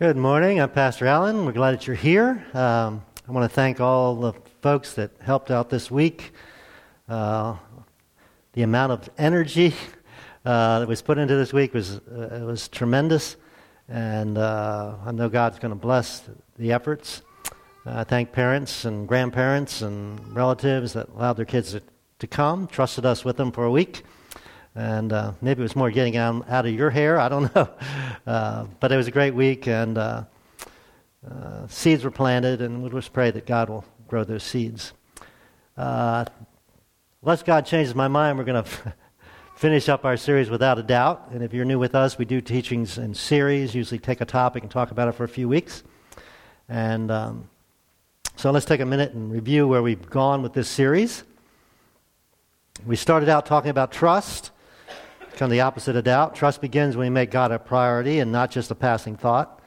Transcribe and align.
Good 0.00 0.16
morning. 0.16 0.60
I'm 0.60 0.70
Pastor 0.70 1.08
Allen. 1.08 1.44
We're 1.44 1.50
glad 1.50 1.72
that 1.72 1.88
you're 1.88 1.96
here. 1.96 2.46
Um, 2.54 3.02
I 3.26 3.32
want 3.32 3.50
to 3.50 3.52
thank 3.52 3.80
all 3.80 4.14
the 4.14 4.32
folks 4.62 4.94
that 4.94 5.10
helped 5.20 5.50
out 5.50 5.70
this 5.70 5.90
week. 5.90 6.30
Uh, 7.08 7.56
the 8.52 8.62
amount 8.62 8.92
of 8.92 9.10
energy 9.18 9.74
uh, 10.44 10.78
that 10.78 10.86
was 10.86 11.02
put 11.02 11.18
into 11.18 11.34
this 11.34 11.52
week 11.52 11.74
was 11.74 11.96
uh, 11.96 12.44
was 12.46 12.68
tremendous, 12.68 13.34
and 13.88 14.38
uh, 14.38 14.94
I 15.04 15.10
know 15.10 15.28
God's 15.28 15.58
going 15.58 15.72
to 15.72 15.80
bless 15.80 16.22
the 16.56 16.70
efforts. 16.70 17.22
I 17.84 18.04
thank 18.04 18.30
parents 18.30 18.84
and 18.84 19.08
grandparents 19.08 19.82
and 19.82 20.32
relatives 20.32 20.92
that 20.92 21.08
allowed 21.08 21.38
their 21.38 21.44
kids 21.44 21.72
to, 21.72 21.82
to 22.20 22.28
come, 22.28 22.68
trusted 22.68 23.04
us 23.04 23.24
with 23.24 23.36
them 23.36 23.50
for 23.50 23.64
a 23.64 23.70
week. 23.72 24.04
And 24.78 25.12
uh, 25.12 25.32
maybe 25.42 25.58
it 25.58 25.64
was 25.64 25.74
more 25.74 25.90
getting 25.90 26.16
out, 26.16 26.48
out 26.48 26.64
of 26.64 26.72
your 26.72 26.90
hair. 26.90 27.18
I 27.18 27.28
don't 27.28 27.52
know. 27.56 27.68
Uh, 28.24 28.66
but 28.78 28.92
it 28.92 28.96
was 28.96 29.08
a 29.08 29.10
great 29.10 29.34
week, 29.34 29.66
and 29.66 29.98
uh, 29.98 30.22
uh 31.28 31.66
seeds 31.66 32.04
were 32.04 32.12
planted, 32.12 32.62
and 32.62 32.80
we'll 32.80 32.92
just 32.92 33.12
pray 33.12 33.32
that 33.32 33.44
God 33.44 33.70
will 33.70 33.84
grow 34.06 34.22
those 34.22 34.44
seeds. 34.44 34.92
Uh, 35.76 36.24
unless 37.22 37.42
God 37.42 37.66
changes 37.66 37.92
my 37.92 38.06
mind, 38.06 38.38
we're 38.38 38.44
going 38.44 38.62
to 38.64 38.94
finish 39.56 39.88
up 39.88 40.04
our 40.04 40.16
series 40.16 40.48
without 40.48 40.78
a 40.78 40.84
doubt. 40.84 41.30
And 41.32 41.42
if 41.42 41.52
you're 41.52 41.64
new 41.64 41.80
with 41.80 41.96
us, 41.96 42.16
we 42.16 42.24
do 42.24 42.40
teachings 42.40 42.98
in 42.98 43.14
series, 43.14 43.74
usually 43.74 43.98
take 43.98 44.20
a 44.20 44.24
topic 44.24 44.62
and 44.62 44.70
talk 44.70 44.92
about 44.92 45.08
it 45.08 45.16
for 45.16 45.24
a 45.24 45.28
few 45.28 45.48
weeks. 45.48 45.82
And 46.68 47.10
um, 47.10 47.50
so 48.36 48.52
let's 48.52 48.64
take 48.64 48.78
a 48.78 48.86
minute 48.86 49.12
and 49.12 49.32
review 49.32 49.66
where 49.66 49.82
we've 49.82 50.08
gone 50.08 50.40
with 50.40 50.52
this 50.52 50.68
series. 50.68 51.24
We 52.86 52.94
started 52.94 53.28
out 53.28 53.44
talking 53.44 53.70
about 53.70 53.90
trust 53.90 54.52
kind 55.38 55.52
of 55.52 55.56
the 55.56 55.60
opposite 55.60 55.94
of 55.94 56.02
doubt. 56.02 56.34
Trust 56.34 56.60
begins 56.60 56.96
when 56.96 57.04
you 57.04 57.12
make 57.12 57.30
God 57.30 57.52
a 57.52 57.60
priority 57.60 58.18
and 58.18 58.32
not 58.32 58.50
just 58.50 58.72
a 58.72 58.74
passing 58.74 59.16
thought. 59.16 59.62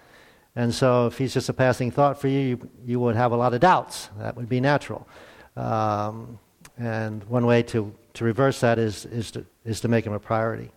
And 0.53 0.75
so, 0.75 1.07
if 1.07 1.17
He's 1.17 1.33
just 1.33 1.47
a 1.47 1.53
passing 1.53 1.91
thought 1.91 2.19
for 2.19 2.27
you, 2.27 2.39
you, 2.39 2.69
you 2.85 2.99
would 2.99 3.15
have 3.15 3.31
a 3.31 3.37
lot 3.37 3.53
of 3.53 3.61
doubts. 3.61 4.09
That 4.19 4.35
would 4.35 4.49
be 4.49 4.59
natural. 4.59 5.07
Um, 5.55 6.37
and 6.77 7.23
one 7.23 7.45
way 7.45 7.63
to, 7.63 7.95
to 8.15 8.25
reverse 8.25 8.59
that 8.59 8.77
is, 8.77 9.05
is, 9.05 9.31
to, 9.31 9.45
is 9.63 9.79
to 9.79 9.87
make 9.87 10.05
Him 10.05 10.11
a 10.11 10.19
priority. 10.19 10.71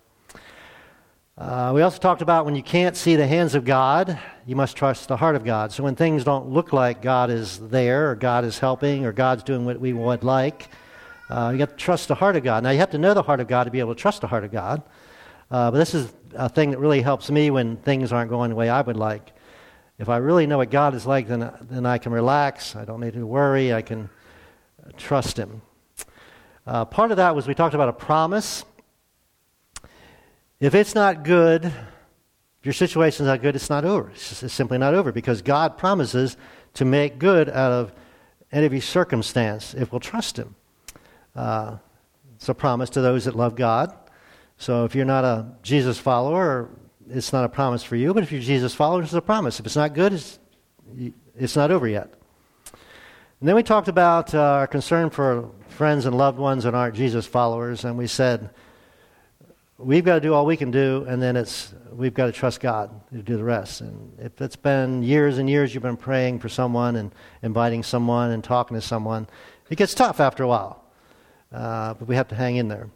Uh, 1.37 1.73
we 1.75 1.83
also 1.83 1.99
talked 1.99 2.23
about 2.23 2.45
when 2.45 2.55
you 2.55 2.63
can't 2.63 2.97
see 2.97 3.17
the 3.17 3.27
hands 3.27 3.57
of 3.57 3.65
God, 3.65 4.17
you 4.47 4.55
must 4.55 4.77
trust 4.77 5.09
the 5.09 5.17
heart 5.17 5.35
of 5.35 5.45
God. 5.45 5.73
So 5.73 5.83
when 5.83 5.97
things 5.97 6.23
don't 6.23 6.51
look 6.51 6.73
like 6.73 7.03
God 7.03 7.31
is 7.31 7.59
there, 7.59 8.13
or 8.13 8.15
God 8.15 8.45
is 8.45 8.61
helping, 8.61 9.05
or 9.05 9.11
God's 9.11 9.43
doing 9.43 9.65
what 9.65 9.81
we 9.81 9.93
would 9.93 10.23
like, 10.23 10.69
uh, 11.35 11.51
you 11.51 11.59
have 11.59 11.71
to 11.71 11.77
trust 11.77 12.07
the 12.07 12.15
heart 12.15 12.37
of 12.37 12.45
God. 12.45 12.63
Now, 12.63 12.71
you 12.71 12.79
have 12.79 12.93
to 12.93 12.99
know 12.99 13.13
the 13.13 13.23
heart 13.23 13.41
of 13.41 13.49
God 13.49 13.65
to 13.65 13.71
be 13.73 13.81
able 13.81 13.93
to 13.93 14.01
trust 14.01 14.21
the 14.21 14.29
heart 14.29 14.45
of 14.45 14.53
God. 14.53 14.85
Uh, 15.51 15.69
but 15.73 15.79
this 15.79 15.93
is 15.93 16.13
a 16.35 16.49
thing 16.49 16.71
that 16.71 16.79
really 16.79 17.03
helps 17.03 17.29
me 17.29 17.51
when 17.51 17.77
things 17.77 18.13
aren't 18.13 18.31
going 18.31 18.51
the 18.51 18.57
way 18.57 18.69
I 18.69 18.81
would 18.81 18.97
like. 18.97 19.33
If 19.99 20.09
I 20.09 20.19
really 20.19 20.47
know 20.47 20.59
what 20.59 20.71
God 20.71 20.95
is 20.95 21.07
like, 21.07 21.27
then, 21.27 21.53
then 21.63 21.87
I 21.87 21.99
can 21.99 22.13
relax. 22.13 22.77
I 22.77 22.85
don't 22.85 23.01
need 23.01 23.15
to 23.15 23.27
worry. 23.27 23.75
I 23.75 23.83
can 23.83 24.11
trust 24.97 25.37
Him. 25.37 25.63
Uh, 26.69 26.85
part 26.85 27.11
of 27.11 27.17
that 27.17 27.35
was 27.35 27.49
we 27.49 27.55
talked 27.55 27.75
about 27.75 27.89
a 27.89 27.93
promise. 27.93 28.65
If 30.61 30.77
it's 30.77 30.95
not 30.95 31.25
good, 31.25 31.65
if 31.65 31.75
your 32.63 32.73
situation's 32.75 33.27
not 33.27 33.43
good, 33.43 33.57
it's 33.57 33.71
not 33.71 33.85
over. 33.85 34.11
It's, 34.11 34.29
just, 34.29 34.45
it's 34.45 34.55
simply 34.55 34.79
not 34.79 34.95
over 34.95 35.11
because 35.11 35.43
God 35.43 35.79
promises 35.79 36.37
to 36.75 36.85
make 36.85 37.19
good 37.19 37.49
out 37.49 37.73
of 37.73 37.93
any 38.53 38.79
circumstance 38.79 39.75
if 39.75 39.91
we'll 39.91 39.99
trust 39.99 40.37
Him. 40.37 40.55
Uh, 41.35 41.77
it's 42.37 42.49
a 42.49 42.55
promise 42.55 42.91
to 42.91 43.01
those 43.01 43.25
that 43.25 43.35
love 43.35 43.57
God. 43.57 43.95
So 44.57 44.85
if 44.85 44.95
you're 44.95 45.05
not 45.05 45.25
a 45.25 45.47
Jesus 45.63 45.99
follower, 45.99 46.69
it's 47.09 47.33
not 47.33 47.45
a 47.45 47.49
promise 47.49 47.83
for 47.83 47.97
you. 47.97 48.15
But 48.15 48.23
if 48.23 48.33
you're 48.33 48.41
Jesus 48.41 48.75
follower, 48.75 49.03
it's 49.03 49.13
a 49.13 49.21
promise. 49.21 49.61
If 49.61 49.67
it's 49.67 49.77
not 49.77 49.95
good, 49.95 50.13
it's, 50.13 50.39
it's 51.37 51.57
not 51.57 51.71
over 51.71 51.89
yet. 51.89 52.13
And 53.41 53.49
then 53.49 53.57
we 53.57 53.63
talked 53.63 53.89
about 53.89 54.35
uh, 54.35 54.41
our 54.41 54.67
concern 54.67 55.11
for 55.11 55.51
friends 55.69 56.07
and 56.07 56.17
loved 56.17 56.39
ones 56.39 56.65
that 56.65 56.75
aren't 56.75 56.95
Jesus 56.95 57.27
followers, 57.27 57.85
and 57.85 57.99
we 57.99 58.07
said 58.07 58.51
we've 59.77 60.05
got 60.05 60.15
to 60.15 60.21
do 60.21 60.33
all 60.33 60.47
we 60.47 60.57
can 60.57 60.71
do, 60.71 61.05
and 61.09 61.21
then 61.21 61.37
it's 61.37 61.75
we've 61.93 62.15
got 62.15 62.27
to 62.27 62.33
trust 62.33 62.61
God 62.61 62.91
to 63.13 63.23
do 63.23 63.37
the 63.37 63.45
rest. 63.45 63.81
And 63.81 64.19
if 64.19 64.41
it's 64.41 64.57
been 64.57 65.03
years 65.03 65.39
and 65.39 65.51
years 65.51 65.75
you've 65.75 65.83
been 65.83 65.97
praying 65.97 66.39
for 66.39 66.49
someone 66.49 66.97
and 66.97 67.13
inviting 67.43 67.83
someone 67.83 68.31
and 68.31 68.43
talking 68.43 68.77
to 68.77 68.81
someone, 68.81 69.29
it 69.69 69.77
gets 69.77 69.95
tough 69.95 70.21
after 70.21 70.43
a 70.43 70.49
while. 70.49 70.84
Uh, 71.55 71.95
but 71.95 72.09
we 72.09 72.17
have 72.17 72.27
to 72.29 72.35
hang 72.35 72.57
in 72.57 72.67
there. 72.67 72.89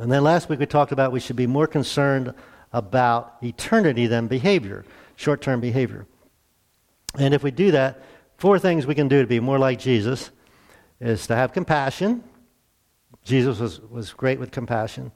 And 0.00 0.10
then 0.10 0.24
last 0.24 0.48
week 0.48 0.58
we 0.58 0.66
talked 0.66 0.92
about 0.92 1.12
we 1.12 1.20
should 1.20 1.36
be 1.36 1.46
more 1.46 1.66
concerned 1.66 2.32
about 2.72 3.36
eternity 3.42 4.06
than 4.06 4.28
behavior, 4.28 4.84
short 5.16 5.42
term 5.42 5.60
behavior. 5.60 6.06
And 7.18 7.34
if 7.34 7.42
we 7.42 7.50
do 7.50 7.70
that, 7.72 8.02
four 8.38 8.58
things 8.58 8.86
we 8.86 8.94
can 8.94 9.08
do 9.08 9.20
to 9.20 9.26
be 9.26 9.40
more 9.40 9.58
like 9.58 9.78
Jesus 9.78 10.30
is 11.00 11.26
to 11.26 11.36
have 11.36 11.52
compassion. 11.52 12.24
Jesus 13.24 13.58
was, 13.58 13.80
was 13.80 14.14
great 14.14 14.40
with 14.40 14.50
compassion. 14.50 15.12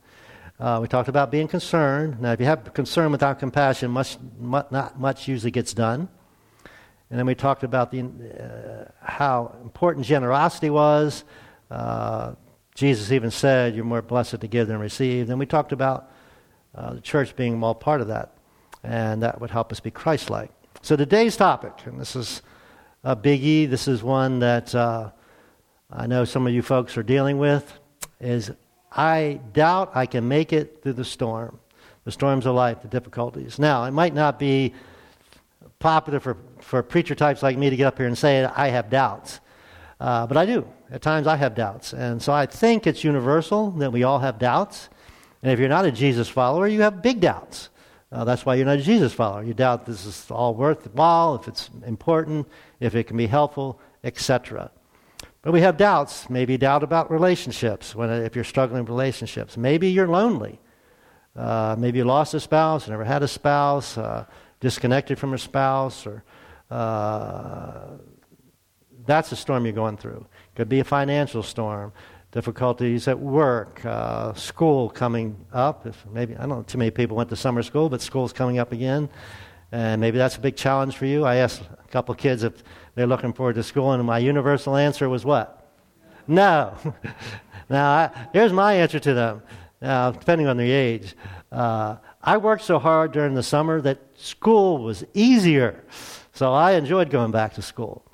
Uh, 0.60 0.78
we 0.82 0.88
talked 0.88 1.08
about 1.08 1.30
being 1.30 1.48
concerned. 1.48 2.20
Now, 2.20 2.32
if 2.32 2.40
you 2.40 2.46
have 2.46 2.74
concern 2.74 3.10
without 3.10 3.38
compassion, 3.38 3.90
much, 3.90 4.18
much, 4.38 4.70
not 4.70 5.00
much 5.00 5.28
usually 5.28 5.50
gets 5.50 5.72
done. 5.72 6.08
And 7.08 7.18
then 7.18 7.24
we 7.24 7.34
talked 7.34 7.62
about 7.62 7.90
the, 7.90 8.02
uh, 8.02 8.90
how 9.02 9.56
important 9.62 10.04
generosity 10.04 10.68
was, 10.68 11.24
uh, 11.70 12.32
Jesus 12.74 13.10
even 13.10 13.30
said, 13.30 13.74
You're 13.74 13.84
more 13.84 14.02
blessed 14.02 14.40
to 14.40 14.46
give 14.46 14.68
than 14.68 14.78
receive. 14.78 15.30
And 15.30 15.38
we 15.38 15.46
talked 15.46 15.72
about 15.72 16.10
uh, 16.74 16.94
the 16.94 17.00
church 17.00 17.34
being 17.36 17.62
all 17.62 17.74
part 17.74 18.00
of 18.00 18.08
that, 18.08 18.36
and 18.82 19.22
that 19.22 19.40
would 19.40 19.50
help 19.50 19.72
us 19.72 19.80
be 19.80 19.90
Christ 19.90 20.30
like. 20.30 20.50
So 20.82 20.94
today's 20.94 21.36
topic, 21.36 21.72
and 21.86 21.98
this 21.98 22.14
is 22.14 22.42
a 23.02 23.16
biggie, 23.16 23.68
this 23.68 23.88
is 23.88 24.02
one 24.02 24.40
that 24.40 24.74
uh, 24.74 25.10
I 25.90 26.06
know 26.06 26.24
some 26.24 26.46
of 26.46 26.52
you 26.52 26.62
folks 26.62 26.96
are 26.96 27.02
dealing 27.02 27.38
with, 27.38 27.78
is 28.20 28.50
I 28.92 29.40
doubt 29.52 29.92
I 29.94 30.06
can 30.06 30.28
make 30.28 30.52
it 30.52 30.82
through 30.82 30.94
the 30.94 31.04
storm, 31.04 31.58
the 32.04 32.12
storms 32.12 32.46
of 32.46 32.54
life, 32.54 32.82
the 32.82 32.88
difficulties. 32.88 33.58
Now, 33.58 33.84
it 33.84 33.92
might 33.92 34.14
not 34.14 34.38
be 34.38 34.74
popular 35.78 36.20
for, 36.20 36.36
for 36.60 36.82
preacher 36.82 37.14
types 37.14 37.42
like 37.42 37.56
me 37.56 37.70
to 37.70 37.76
get 37.76 37.86
up 37.86 37.98
here 37.98 38.06
and 38.06 38.16
say, 38.16 38.44
I 38.44 38.68
have 38.68 38.90
doubts. 38.90 39.40
Uh, 40.00 40.26
but 40.26 40.36
I 40.36 40.46
do. 40.46 40.66
At 40.90 41.02
times 41.02 41.26
I 41.26 41.36
have 41.36 41.54
doubts. 41.54 41.92
And 41.92 42.22
so 42.22 42.32
I 42.32 42.46
think 42.46 42.86
it's 42.86 43.02
universal 43.02 43.70
that 43.72 43.92
we 43.92 44.02
all 44.02 44.18
have 44.18 44.38
doubts. 44.38 44.88
And 45.42 45.52
if 45.52 45.58
you're 45.58 45.68
not 45.68 45.84
a 45.84 45.92
Jesus 45.92 46.28
follower, 46.28 46.66
you 46.66 46.82
have 46.82 47.02
big 47.02 47.20
doubts. 47.20 47.70
Uh, 48.12 48.24
that's 48.24 48.46
why 48.46 48.54
you're 48.54 48.66
not 48.66 48.78
a 48.78 48.82
Jesus 48.82 49.12
follower. 49.12 49.42
You 49.42 49.54
doubt 49.54 49.84
this 49.86 50.04
is 50.04 50.30
all 50.30 50.54
worthwhile, 50.54 51.34
if 51.36 51.48
it's 51.48 51.70
important, 51.86 52.46
if 52.78 52.94
it 52.94 53.04
can 53.04 53.16
be 53.16 53.26
helpful, 53.26 53.80
etc. 54.04 54.70
But 55.42 55.52
we 55.52 55.60
have 55.60 55.76
doubts. 55.76 56.30
Maybe 56.30 56.56
doubt 56.56 56.82
about 56.82 57.10
relationships, 57.10 57.94
when, 57.94 58.10
if 58.10 58.34
you're 58.34 58.44
struggling 58.44 58.82
with 58.82 58.88
relationships. 58.88 59.56
Maybe 59.56 59.88
you're 59.90 60.08
lonely. 60.08 60.60
Uh, 61.34 61.76
maybe 61.78 61.98
you 61.98 62.04
lost 62.04 62.32
a 62.34 62.40
spouse, 62.40 62.88
never 62.88 63.04
had 63.04 63.22
a 63.22 63.28
spouse, 63.28 63.98
uh, 63.98 64.24
disconnected 64.60 65.18
from 65.18 65.34
a 65.34 65.38
spouse, 65.38 66.06
or 66.06 66.24
uh, 66.70 67.98
that's 69.06 69.30
the 69.30 69.36
storm 69.36 69.64
you're 69.64 69.72
going 69.72 69.96
through. 69.96 70.26
It 70.52 70.56
Could 70.56 70.68
be 70.68 70.80
a 70.80 70.84
financial 70.84 71.42
storm, 71.42 71.92
difficulties 72.32 73.08
at 73.08 73.18
work, 73.18 73.84
uh, 73.84 74.34
school 74.34 74.90
coming 74.90 75.36
up. 75.52 75.86
If 75.86 76.04
maybe 76.12 76.36
I 76.36 76.40
don't 76.40 76.48
know 76.50 76.62
too 76.62 76.78
many 76.78 76.90
people 76.90 77.16
went 77.16 77.30
to 77.30 77.36
summer 77.36 77.62
school, 77.62 77.88
but 77.88 78.02
school's 78.02 78.32
coming 78.32 78.58
up 78.58 78.72
again, 78.72 79.08
and 79.72 80.00
maybe 80.00 80.18
that's 80.18 80.36
a 80.36 80.40
big 80.40 80.56
challenge 80.56 80.96
for 80.96 81.06
you. 81.06 81.24
I 81.24 81.36
asked 81.36 81.62
a 81.62 81.88
couple 81.88 82.12
of 82.12 82.18
kids 82.18 82.42
if 82.42 82.62
they're 82.94 83.06
looking 83.06 83.32
forward 83.32 83.54
to 83.56 83.62
school, 83.62 83.92
and 83.92 84.04
my 84.04 84.18
universal 84.18 84.76
answer 84.76 85.08
was 85.08 85.24
what? 85.24 85.70
No. 86.26 86.74
now 87.70 87.90
I, 87.90 88.28
here's 88.32 88.52
my 88.52 88.74
answer 88.74 88.98
to 88.98 89.14
them. 89.14 89.42
Now, 89.80 90.10
depending 90.10 90.46
on 90.46 90.56
the 90.56 90.70
age, 90.70 91.14
uh, 91.52 91.96
I 92.22 92.38
worked 92.38 92.64
so 92.64 92.78
hard 92.78 93.12
during 93.12 93.34
the 93.34 93.42
summer 93.42 93.80
that 93.82 93.98
school 94.14 94.78
was 94.78 95.04
easier, 95.14 95.84
so 96.32 96.52
I 96.52 96.72
enjoyed 96.72 97.10
going 97.10 97.30
back 97.30 97.54
to 97.54 97.62
school. 97.62 98.05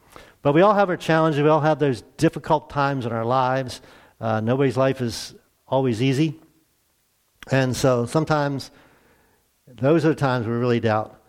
But 0.43 0.55
we 0.55 0.61
all 0.61 0.75
have 0.75 0.91
our 0.91 0.97
challenges. 0.97 1.41
We 1.41 1.49
all 1.49 1.61
have 1.61 1.79
those 1.79 2.03
difficult 2.17 2.69
times 2.69 3.07
in 3.07 3.13
our 3.13 3.25
lives. 3.25 3.81
Uh, 4.21 4.41
nobody's 4.41 4.77
life 4.77 5.01
is 5.01 5.35
always 5.67 6.03
easy. 6.03 6.39
And 7.51 7.77
so 7.77 8.07
sometimes 8.07 8.71
those 9.67 10.05
are 10.05 10.11
the 10.11 10.15
times 10.15 10.47
we 10.47 10.53
really 10.53 10.81
doubt 10.81 11.21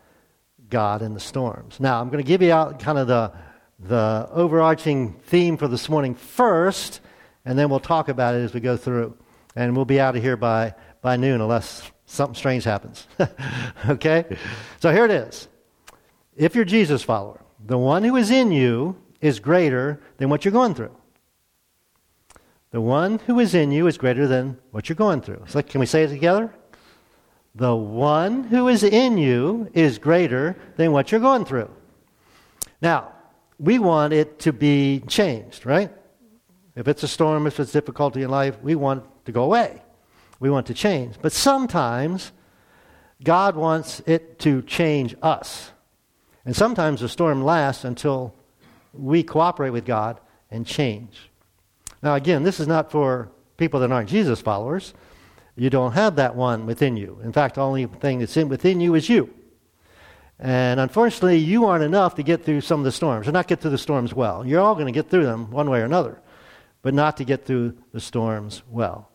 God 0.70 1.04
in 1.04 1.14
the 1.14 1.20
storms. 1.20 1.80
Now, 1.80 2.02
I'm 2.02 2.10
going 2.10 2.24
to 2.24 2.28
give 2.28 2.42
you 2.42 2.52
out 2.52 2.80
kind 2.80 2.98
of 2.98 3.08
the, 3.08 3.32
the 3.80 4.28
overarching 4.32 5.14
theme 5.26 5.58
for 5.58 5.68
this 5.68 5.90
morning 5.90 6.16
first, 6.16 7.00
and 7.46 7.58
then 7.58 7.70
we'll 7.70 7.80
talk 7.80 8.10
about 8.10 8.34
it 8.36 8.40
as 8.40 8.54
we 8.54 8.60
go 8.60 8.78
through. 8.78 9.16
And 9.56 9.76
we'll 9.76 9.86
be 9.86 10.00
out 10.00 10.16
of 10.16 10.24
here 10.24 10.36
by, 10.36 10.74
by 11.02 11.16
noon 11.16 11.40
unless 11.40 11.92
something 12.06 12.36
strange 12.36 12.64
happens. 12.64 13.08
okay? 13.90 14.38
So 14.80 14.92
here 14.92 15.06
it 15.06 15.12
is. 15.12 15.48
If 16.36 16.56
you're 16.56 16.66
Jesus 16.66 17.04
follower, 17.04 17.40
the 17.64 17.78
one 17.78 18.04
who 18.04 18.16
is 18.16 18.32
in 18.32 18.52
you 18.52 18.98
is 19.24 19.40
greater 19.40 20.00
than 20.18 20.30
what 20.30 20.46
you're 20.46 20.52
going 20.52 20.76
through. 20.76 20.96
The 22.70 22.82
one 22.82 23.20
who 23.20 23.40
is 23.40 23.56
in 23.56 23.72
you 23.72 23.88
is 23.88 23.98
greater 23.98 24.28
than 24.28 24.58
what 24.72 24.90
you're 24.90 24.96
going 24.96 25.22
through. 25.22 25.44
So 25.48 25.62
can 25.62 25.80
we 25.80 25.86
say 25.88 26.04
it 26.04 26.10
together? 26.10 26.54
the 27.56 27.76
one 27.76 28.46
who 28.46 28.68
is 28.68 28.84
in 28.84 29.18
you 29.18 29.70
is 29.74 30.00
greater 30.00 30.56
than 30.76 30.92
what 30.92 31.12
you're 31.12 31.22
going 31.22 31.46
through. 31.46 31.70
Now, 32.82 33.12
we 33.60 33.80
want 33.80 34.14
it 34.14 34.40
to 34.40 34.54
be 34.54 35.02
changed, 35.08 35.66
right? 35.66 35.92
If 36.76 36.88
it's 36.88 37.04
a 37.04 37.08
storm, 37.08 37.46
if 37.46 37.60
it's 37.60 37.72
difficulty 37.72 38.24
in 38.24 38.30
life, 38.30 38.58
we 38.64 38.76
want 38.76 39.04
it 39.04 39.26
to 39.26 39.32
go 39.32 39.44
away. 39.44 39.82
We 40.40 40.50
want 40.50 40.66
to 40.68 40.74
change. 40.74 41.16
But 41.22 41.32
sometimes 41.32 42.32
God 43.24 43.56
wants 43.56 44.02
it 44.08 44.40
to 44.40 44.64
change 44.64 45.16
us. 45.22 45.72
And 46.46 46.56
sometimes 46.56 47.02
the 47.02 47.08
storm 47.08 47.44
lasts 47.44 47.86
until 47.86 48.34
we 48.94 49.24
cooperate 49.24 49.72
with 49.72 49.86
God 49.86 50.20
and 50.50 50.66
change. 50.66 51.30
Now, 52.02 52.16
again, 52.16 52.44
this 52.44 52.60
is 52.60 52.68
not 52.68 52.92
for 52.92 53.30
people 53.58 53.80
that 53.80 53.92
aren't 53.92 54.10
Jesus 54.10 54.42
followers. 54.42 54.94
You 55.56 55.70
don't 55.70 55.94
have 55.94 56.16
that 56.16 56.36
one 56.36 56.66
within 56.66 56.98
you. 56.98 57.20
In 57.24 57.32
fact, 57.32 57.56
the 57.56 57.62
only 57.62 57.86
thing 57.86 58.20
that's 58.20 58.38
in 58.38 58.50
within 58.50 58.80
you 58.82 58.96
is 58.96 59.10
you. 59.10 59.34
And 60.40 60.80
unfortunately, 60.80 61.38
you 61.38 61.66
aren't 61.66 61.84
enough 61.84 62.16
to 62.16 62.24
get 62.24 62.44
through 62.44 62.62
some 62.62 62.80
of 62.80 62.84
the 62.84 62.92
storms, 62.92 63.28
or 63.28 63.32
not 63.32 63.48
get 63.48 63.62
through 63.62 63.72
the 63.72 63.78
storms 63.78 64.14
well. 64.14 64.46
You're 64.46 64.62
all 64.62 64.74
going 64.74 64.88
to 64.88 64.92
get 64.92 65.10
through 65.10 65.26
them 65.26 65.52
one 65.52 65.70
way 65.70 65.80
or 65.80 65.86
another, 65.86 66.22
but 66.82 66.94
not 66.94 67.18
to 67.18 67.24
get 67.24 67.46
through 67.46 67.78
the 67.94 68.02
storms 68.02 68.64
well. 68.70 69.10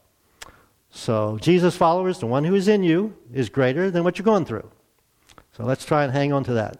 So, 0.90 1.38
Jesus 1.40 1.76
followers, 1.76 2.18
the 2.18 2.26
one 2.26 2.44
who 2.44 2.54
is 2.54 2.68
in 2.68 2.82
you, 2.82 3.14
is 3.32 3.50
greater 3.50 3.90
than 3.90 4.04
what 4.04 4.16
you're 4.16 4.24
going 4.24 4.46
through. 4.46 4.70
So, 5.52 5.64
let's 5.64 5.84
try 5.84 6.04
and 6.04 6.12
hang 6.12 6.32
on 6.32 6.44
to 6.44 6.54
that. 6.54 6.78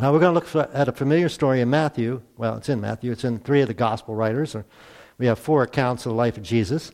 Now, 0.00 0.12
we're 0.12 0.20
going 0.20 0.40
to 0.40 0.54
look 0.54 0.70
at 0.72 0.86
a 0.86 0.92
familiar 0.92 1.28
story 1.28 1.60
in 1.60 1.70
Matthew. 1.70 2.22
Well, 2.36 2.56
it's 2.56 2.68
in 2.68 2.80
Matthew, 2.80 3.10
it's 3.10 3.24
in 3.24 3.40
three 3.40 3.62
of 3.62 3.66
the 3.66 3.74
gospel 3.74 4.14
writers. 4.14 4.54
We 5.18 5.26
have 5.26 5.40
four 5.40 5.64
accounts 5.64 6.06
of 6.06 6.10
the 6.10 6.16
life 6.16 6.36
of 6.36 6.44
Jesus. 6.44 6.92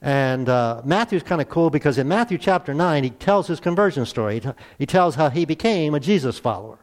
And 0.00 0.48
uh, 0.48 0.82
Matthew's 0.84 1.24
kind 1.24 1.40
of 1.40 1.48
cool 1.48 1.68
because 1.68 1.98
in 1.98 2.06
Matthew 2.06 2.38
chapter 2.38 2.74
9, 2.74 3.02
he 3.02 3.10
tells 3.10 3.48
his 3.48 3.58
conversion 3.58 4.06
story. 4.06 4.34
He, 4.34 4.40
t- 4.40 4.52
he 4.78 4.86
tells 4.86 5.16
how 5.16 5.30
he 5.30 5.44
became 5.44 5.96
a 5.96 6.00
Jesus 6.00 6.38
follower. 6.38 6.78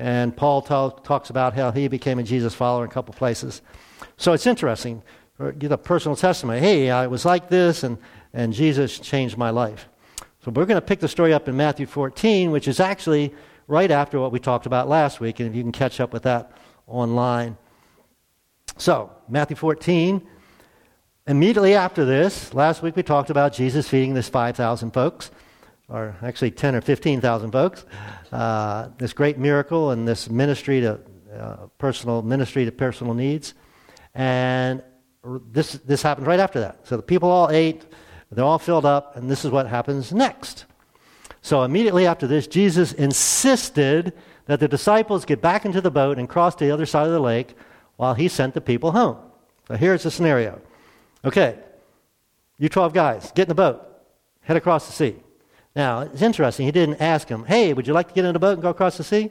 And 0.00 0.36
Paul 0.36 0.62
t- 0.62 1.02
talks 1.04 1.30
about 1.30 1.54
how 1.54 1.70
he 1.70 1.86
became 1.86 2.18
a 2.18 2.24
Jesus 2.24 2.52
follower 2.52 2.82
in 2.82 2.90
a 2.90 2.92
couple 2.92 3.14
places. 3.14 3.62
So 4.16 4.32
it's 4.32 4.48
interesting. 4.48 5.00
Give 5.60 5.70
a 5.70 5.78
personal 5.78 6.16
testimony. 6.16 6.58
Hey, 6.58 6.90
I 6.90 7.06
was 7.06 7.24
like 7.24 7.48
this, 7.48 7.84
and, 7.84 7.98
and 8.34 8.52
Jesus 8.52 8.98
changed 8.98 9.36
my 9.36 9.50
life. 9.50 9.88
So 10.44 10.50
we're 10.50 10.66
going 10.66 10.80
to 10.80 10.84
pick 10.84 10.98
the 10.98 11.06
story 11.06 11.32
up 11.32 11.46
in 11.46 11.56
Matthew 11.56 11.86
14, 11.86 12.50
which 12.50 12.66
is 12.66 12.80
actually 12.80 13.32
right 13.66 13.90
after 13.90 14.20
what 14.20 14.32
we 14.32 14.38
talked 14.38 14.66
about 14.66 14.88
last 14.88 15.20
week, 15.20 15.40
and 15.40 15.48
if 15.48 15.54
you 15.54 15.62
can 15.62 15.72
catch 15.72 16.00
up 16.00 16.12
with 16.12 16.22
that 16.24 16.52
online. 16.86 17.56
So, 18.76 19.10
Matthew 19.28 19.56
14, 19.56 20.26
Immediately 21.28 21.76
after 21.76 22.04
this, 22.04 22.52
last 22.52 22.82
week 22.82 22.96
we 22.96 23.04
talked 23.04 23.30
about 23.30 23.52
Jesus 23.52 23.88
feeding 23.88 24.12
this 24.12 24.28
5,000 24.28 24.90
folks, 24.90 25.30
or 25.88 26.16
actually 26.20 26.50
10 26.50 26.74
or 26.74 26.80
15,000 26.80 27.52
folks. 27.52 27.86
Uh, 28.32 28.88
this 28.98 29.12
great 29.12 29.38
miracle 29.38 29.92
and 29.92 30.06
this 30.06 30.28
ministry 30.28 30.80
to 30.80 30.98
uh, 31.32 31.56
personal 31.78 32.22
ministry 32.22 32.64
to 32.64 32.72
personal 32.72 33.14
needs, 33.14 33.54
and 34.14 34.82
this 35.52 35.74
this 35.74 36.02
happened 36.02 36.26
right 36.26 36.40
after 36.40 36.58
that. 36.58 36.88
So 36.88 36.96
the 36.96 37.04
people 37.04 37.30
all 37.30 37.50
ate, 37.50 37.86
they're 38.32 38.44
all 38.44 38.58
filled 38.58 38.84
up, 38.84 39.16
and 39.16 39.30
this 39.30 39.44
is 39.44 39.52
what 39.52 39.68
happens 39.68 40.12
next. 40.12 40.64
So 41.42 41.64
immediately 41.64 42.06
after 42.06 42.26
this, 42.26 42.46
Jesus 42.46 42.92
insisted 42.92 44.12
that 44.46 44.60
the 44.60 44.68
disciples 44.68 45.24
get 45.24 45.42
back 45.42 45.64
into 45.64 45.80
the 45.80 45.90
boat 45.90 46.18
and 46.18 46.28
cross 46.28 46.54
to 46.56 46.64
the 46.64 46.70
other 46.70 46.86
side 46.86 47.06
of 47.06 47.12
the 47.12 47.20
lake 47.20 47.54
while 47.96 48.14
he 48.14 48.28
sent 48.28 48.54
the 48.54 48.60
people 48.60 48.92
home. 48.92 49.18
So 49.68 49.74
here's 49.74 50.04
the 50.04 50.10
scenario. 50.10 50.60
Okay, 51.24 51.58
you 52.58 52.68
12 52.68 52.92
guys, 52.92 53.32
get 53.34 53.42
in 53.42 53.48
the 53.48 53.54
boat, 53.54 53.86
head 54.42 54.56
across 54.56 54.86
the 54.86 54.92
sea. 54.92 55.16
Now, 55.74 56.00
it's 56.00 56.22
interesting. 56.22 56.66
He 56.66 56.72
didn't 56.72 57.00
ask 57.00 57.28
them, 57.28 57.44
hey, 57.44 57.72
would 57.72 57.86
you 57.86 57.92
like 57.92 58.08
to 58.08 58.14
get 58.14 58.24
in 58.24 58.32
the 58.32 58.38
boat 58.38 58.54
and 58.54 58.62
go 58.62 58.70
across 58.70 58.96
the 58.96 59.04
sea? 59.04 59.30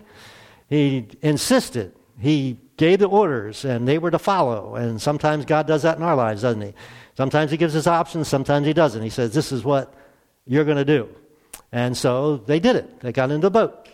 He 0.69 1.07
insisted. 1.21 1.93
He 2.19 2.57
gave 2.77 2.99
the 2.99 3.07
orders, 3.07 3.63
and 3.63 3.87
they 3.87 3.97
were 3.97 4.11
to 4.11 4.19
follow. 4.19 4.75
And 4.75 5.01
sometimes 5.01 5.45
God 5.45 5.67
does 5.67 5.83
that 5.83 5.97
in 5.97 6.03
our 6.03 6.15
lives, 6.15 6.41
doesn't 6.41 6.61
He? 6.61 6.73
Sometimes 7.15 7.51
He 7.51 7.57
gives 7.57 7.75
us 7.75 7.87
options, 7.87 8.27
sometimes 8.27 8.65
He 8.65 8.73
doesn't. 8.73 9.01
He 9.01 9.09
says, 9.09 9.33
this 9.33 9.51
is 9.51 9.63
what 9.63 9.93
you're 10.45 10.65
going 10.65 10.77
to 10.77 10.85
do. 10.85 11.09
And 11.71 11.95
so 11.95 12.37
they 12.37 12.59
did 12.59 12.75
it. 12.75 12.99
They 12.99 13.11
got 13.11 13.31
into 13.31 13.47
the 13.47 13.51
boat. 13.51 13.87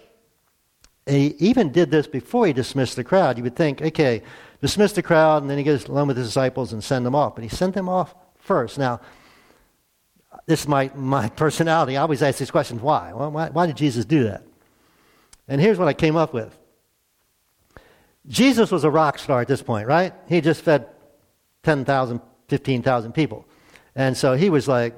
He 1.05 1.35
even 1.39 1.71
did 1.71 1.91
this 1.91 2.07
before 2.07 2.47
he 2.47 2.53
dismissed 2.53 2.95
the 2.95 3.03
crowd. 3.03 3.37
You 3.37 3.43
would 3.43 3.55
think, 3.55 3.81
okay, 3.81 4.23
dismiss 4.61 4.93
the 4.93 5.03
crowd, 5.03 5.41
and 5.41 5.49
then 5.49 5.57
he 5.57 5.63
goes 5.63 5.87
alone 5.87 6.07
with 6.07 6.17
his 6.17 6.27
disciples 6.27 6.73
and 6.73 6.83
send 6.83 7.05
them 7.05 7.15
off. 7.15 7.35
But 7.35 7.43
he 7.43 7.49
sent 7.49 7.75
them 7.75 7.87
off 7.87 8.13
first. 8.39 8.77
Now, 8.77 8.99
this 10.45 10.61
is 10.61 10.67
my, 10.67 10.91
my 10.95 11.29
personality. 11.43 11.95
I 11.95 12.01
always 12.01 12.21
ask 12.21 12.39
these 12.39 12.51
questions 12.51 12.81
why? 12.81 13.13
Well, 13.13 13.31
why? 13.31 13.49
Why 13.49 13.67
did 13.67 13.77
Jesus 13.77 14.05
do 14.05 14.23
that? 14.25 14.43
And 15.47 15.61
here's 15.61 15.77
what 15.77 15.87
I 15.87 15.93
came 15.93 16.17
up 16.17 16.33
with 16.33 16.57
Jesus 18.27 18.71
was 18.71 18.83
a 18.83 18.91
rock 18.91 19.19
star 19.19 19.41
at 19.41 19.47
this 19.47 19.61
point, 19.61 19.87
right? 19.87 20.13
He 20.27 20.41
just 20.41 20.61
fed 20.61 20.87
10,000, 21.63 22.21
15,000 22.49 23.13
people. 23.13 23.45
And 23.95 24.15
so 24.17 24.33
he 24.33 24.49
was 24.49 24.67
like 24.67 24.95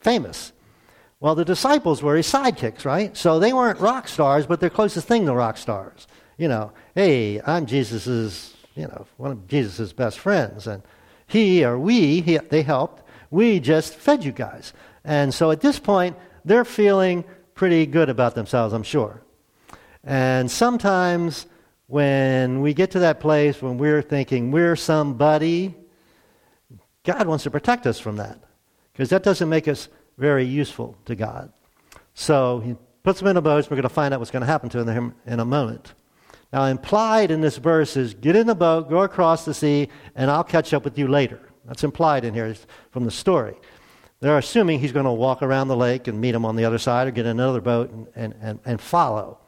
famous. 0.00 0.52
Well, 1.22 1.36
the 1.36 1.44
disciples 1.44 2.02
were 2.02 2.16
his 2.16 2.26
sidekicks, 2.26 2.84
right? 2.84 3.16
So 3.16 3.38
they 3.38 3.52
weren't 3.52 3.78
rock 3.78 4.08
stars, 4.08 4.44
but 4.44 4.58
they're 4.58 4.68
closest 4.68 5.06
thing 5.06 5.24
to 5.26 5.32
rock 5.32 5.56
stars. 5.56 6.08
You 6.36 6.48
know, 6.48 6.72
hey, 6.96 7.40
I'm 7.40 7.64
Jesus's 7.66 8.52
you 8.74 8.88
know, 8.88 9.06
one 9.16 9.30
of 9.30 9.46
Jesus' 9.46 9.92
best 9.92 10.18
friends. 10.18 10.66
And 10.66 10.82
he 11.28 11.64
or 11.64 11.78
we, 11.78 12.20
he, 12.22 12.38
they 12.38 12.62
helped. 12.62 13.02
We 13.30 13.60
just 13.60 13.94
fed 13.94 14.24
you 14.24 14.32
guys. 14.32 14.72
And 15.04 15.32
so 15.32 15.52
at 15.52 15.60
this 15.60 15.78
point, 15.78 16.16
they're 16.44 16.64
feeling 16.64 17.24
pretty 17.54 17.86
good 17.86 18.08
about 18.08 18.34
themselves, 18.34 18.74
I'm 18.74 18.82
sure. 18.82 19.22
And 20.02 20.50
sometimes 20.50 21.46
when 21.86 22.62
we 22.62 22.74
get 22.74 22.90
to 22.92 22.98
that 23.00 23.20
place 23.20 23.62
when 23.62 23.78
we're 23.78 24.02
thinking 24.02 24.50
we're 24.50 24.74
somebody, 24.74 25.72
God 27.04 27.28
wants 27.28 27.44
to 27.44 27.50
protect 27.52 27.86
us 27.86 28.00
from 28.00 28.16
that 28.16 28.40
because 28.92 29.10
that 29.10 29.22
doesn't 29.22 29.48
make 29.48 29.68
us 29.68 29.88
very 30.22 30.44
useful 30.44 30.96
to 31.04 31.16
God. 31.16 31.52
So 32.14 32.60
he 32.60 32.76
puts 33.02 33.18
them 33.18 33.28
in 33.28 33.36
a 33.36 33.42
boat. 33.42 33.64
We're 33.64 33.76
going 33.76 33.82
to 33.82 33.88
find 33.88 34.14
out 34.14 34.20
what's 34.20 34.30
going 34.30 34.42
to 34.42 34.46
happen 34.46 34.70
to 34.70 34.84
them 34.84 35.16
in 35.26 35.40
a 35.40 35.44
moment. 35.44 35.94
Now, 36.52 36.64
implied 36.66 37.32
in 37.32 37.40
this 37.40 37.56
verse 37.56 37.96
is 37.96 38.14
get 38.14 38.36
in 38.36 38.46
the 38.46 38.54
boat, 38.54 38.88
go 38.88 39.02
across 39.02 39.44
the 39.44 39.52
sea, 39.52 39.88
and 40.14 40.30
I'll 40.30 40.44
catch 40.44 40.72
up 40.72 40.84
with 40.84 40.96
you 40.96 41.08
later. 41.08 41.40
That's 41.64 41.82
implied 41.82 42.24
in 42.24 42.34
here 42.34 42.54
from 42.92 43.04
the 43.04 43.10
story. 43.10 43.56
They're 44.20 44.38
assuming 44.38 44.78
he's 44.78 44.92
going 44.92 45.06
to 45.06 45.12
walk 45.12 45.42
around 45.42 45.66
the 45.66 45.76
lake 45.76 46.06
and 46.06 46.20
meet 46.20 46.32
them 46.32 46.44
on 46.44 46.54
the 46.54 46.64
other 46.64 46.78
side 46.78 47.08
or 47.08 47.10
get 47.10 47.26
in 47.26 47.32
another 47.32 47.60
boat 47.60 47.90
and, 47.90 48.06
and, 48.14 48.34
and, 48.40 48.60
and 48.64 48.80
follow. 48.80 49.38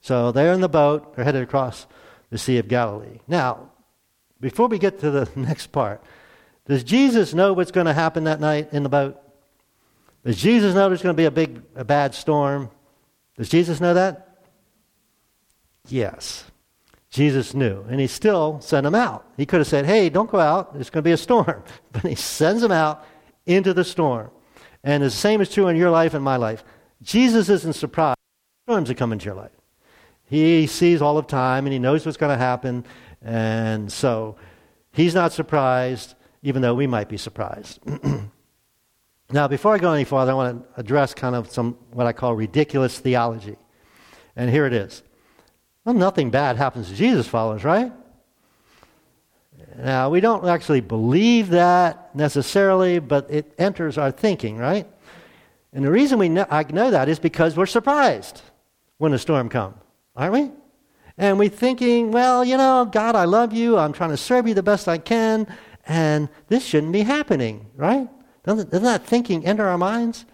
So 0.00 0.30
they're 0.30 0.52
in 0.52 0.60
the 0.60 0.68
boat, 0.68 1.16
they're 1.16 1.24
headed 1.24 1.42
across 1.42 1.86
the 2.30 2.38
Sea 2.38 2.58
of 2.58 2.68
Galilee. 2.68 3.18
Now, 3.26 3.70
before 4.40 4.68
we 4.68 4.78
get 4.78 5.00
to 5.00 5.10
the 5.10 5.28
next 5.36 5.68
part, 5.72 6.02
does 6.66 6.84
Jesus 6.84 7.34
know 7.34 7.52
what's 7.54 7.72
going 7.72 7.86
to 7.86 7.92
happen 7.92 8.24
that 8.24 8.40
night 8.40 8.68
in 8.72 8.82
the 8.82 8.88
boat? 8.88 9.21
Does 10.24 10.36
Jesus 10.36 10.74
know 10.74 10.88
there's 10.88 11.02
going 11.02 11.14
to 11.14 11.20
be 11.20 11.24
a 11.24 11.30
big, 11.30 11.62
a 11.74 11.84
bad 11.84 12.14
storm? 12.14 12.70
Does 13.36 13.48
Jesus 13.48 13.80
know 13.80 13.94
that? 13.94 14.44
Yes. 15.88 16.44
Jesus 17.10 17.52
knew, 17.52 17.84
and 17.90 18.00
he 18.00 18.06
still 18.06 18.58
sent 18.60 18.84
them 18.84 18.94
out. 18.94 19.26
He 19.36 19.44
could 19.44 19.58
have 19.58 19.66
said, 19.66 19.84
Hey, 19.84 20.08
don't 20.08 20.30
go 20.30 20.40
out, 20.40 20.72
there's 20.72 20.88
going 20.88 21.02
to 21.02 21.08
be 21.08 21.12
a 21.12 21.16
storm. 21.18 21.62
But 21.92 22.02
he 22.02 22.14
sends 22.14 22.62
them 22.62 22.72
out 22.72 23.04
into 23.44 23.74
the 23.74 23.84
storm. 23.84 24.30
And 24.82 25.02
the 25.02 25.10
same 25.10 25.40
is 25.40 25.50
true 25.50 25.68
in 25.68 25.76
your 25.76 25.90
life 25.90 26.14
and 26.14 26.24
my 26.24 26.36
life. 26.36 26.64
Jesus 27.02 27.48
isn't 27.48 27.74
surprised 27.74 28.18
storms 28.64 28.88
that 28.88 28.96
come 28.96 29.12
into 29.12 29.26
your 29.26 29.34
life. 29.34 29.50
He 30.24 30.66
sees 30.66 31.02
all 31.02 31.18
of 31.18 31.26
time 31.26 31.66
and 31.66 31.72
he 31.72 31.78
knows 31.78 32.06
what's 32.06 32.16
going 32.16 32.32
to 32.32 32.42
happen. 32.42 32.84
And 33.20 33.92
so 33.92 34.36
he's 34.92 35.14
not 35.14 35.32
surprised, 35.32 36.14
even 36.42 36.62
though 36.62 36.74
we 36.74 36.86
might 36.86 37.08
be 37.08 37.18
surprised. 37.18 37.80
now, 39.32 39.48
before 39.48 39.74
I 39.74 39.78
go 39.78 39.92
any 39.92 40.04
farther, 40.04 40.32
I 40.32 40.34
want 40.34 40.74
to 40.74 40.80
address 40.80 41.14
kind 41.14 41.34
of 41.34 41.50
some 41.50 41.76
what 41.92 42.06
I 42.06 42.12
call 42.12 42.34
ridiculous 42.34 42.98
theology. 42.98 43.56
And 44.36 44.50
here 44.50 44.66
it 44.66 44.72
is. 44.72 45.02
Well, 45.84 45.94
nothing 45.94 46.30
bad 46.30 46.56
happens 46.56 46.88
to 46.88 46.94
Jesus 46.94 47.26
followers, 47.26 47.64
right? 47.64 47.92
Now, 49.76 50.10
we 50.10 50.20
don't 50.20 50.46
actually 50.46 50.80
believe 50.80 51.48
that 51.50 52.14
necessarily, 52.14 52.98
but 52.98 53.30
it 53.30 53.52
enters 53.58 53.96
our 53.96 54.10
thinking, 54.10 54.58
right? 54.58 54.86
And 55.72 55.84
the 55.84 55.90
reason 55.90 56.18
we 56.18 56.28
know, 56.28 56.46
I 56.50 56.62
know 56.64 56.90
that 56.90 57.08
is 57.08 57.18
because 57.18 57.56
we're 57.56 57.66
surprised 57.66 58.42
when 58.98 59.14
a 59.14 59.18
storm 59.18 59.48
comes, 59.48 59.76
aren't 60.14 60.34
we? 60.34 60.50
And 61.16 61.38
we're 61.38 61.48
thinking, 61.48 62.12
well, 62.12 62.44
you 62.44 62.56
know, 62.56 62.84
God, 62.90 63.16
I 63.16 63.24
love 63.24 63.52
you. 63.52 63.78
I'm 63.78 63.92
trying 63.92 64.10
to 64.10 64.16
serve 64.16 64.46
you 64.46 64.54
the 64.54 64.62
best 64.62 64.88
I 64.88 64.98
can. 64.98 65.46
And 65.86 66.28
this 66.48 66.64
shouldn't 66.64 66.92
be 66.92 67.02
happening, 67.02 67.66
right? 67.74 68.08
Doesn't, 68.44 68.70
doesn't 68.70 68.84
that 68.84 69.06
thinking 69.06 69.46
enter 69.46 69.66
our 69.66 69.78
minds? 69.78 70.24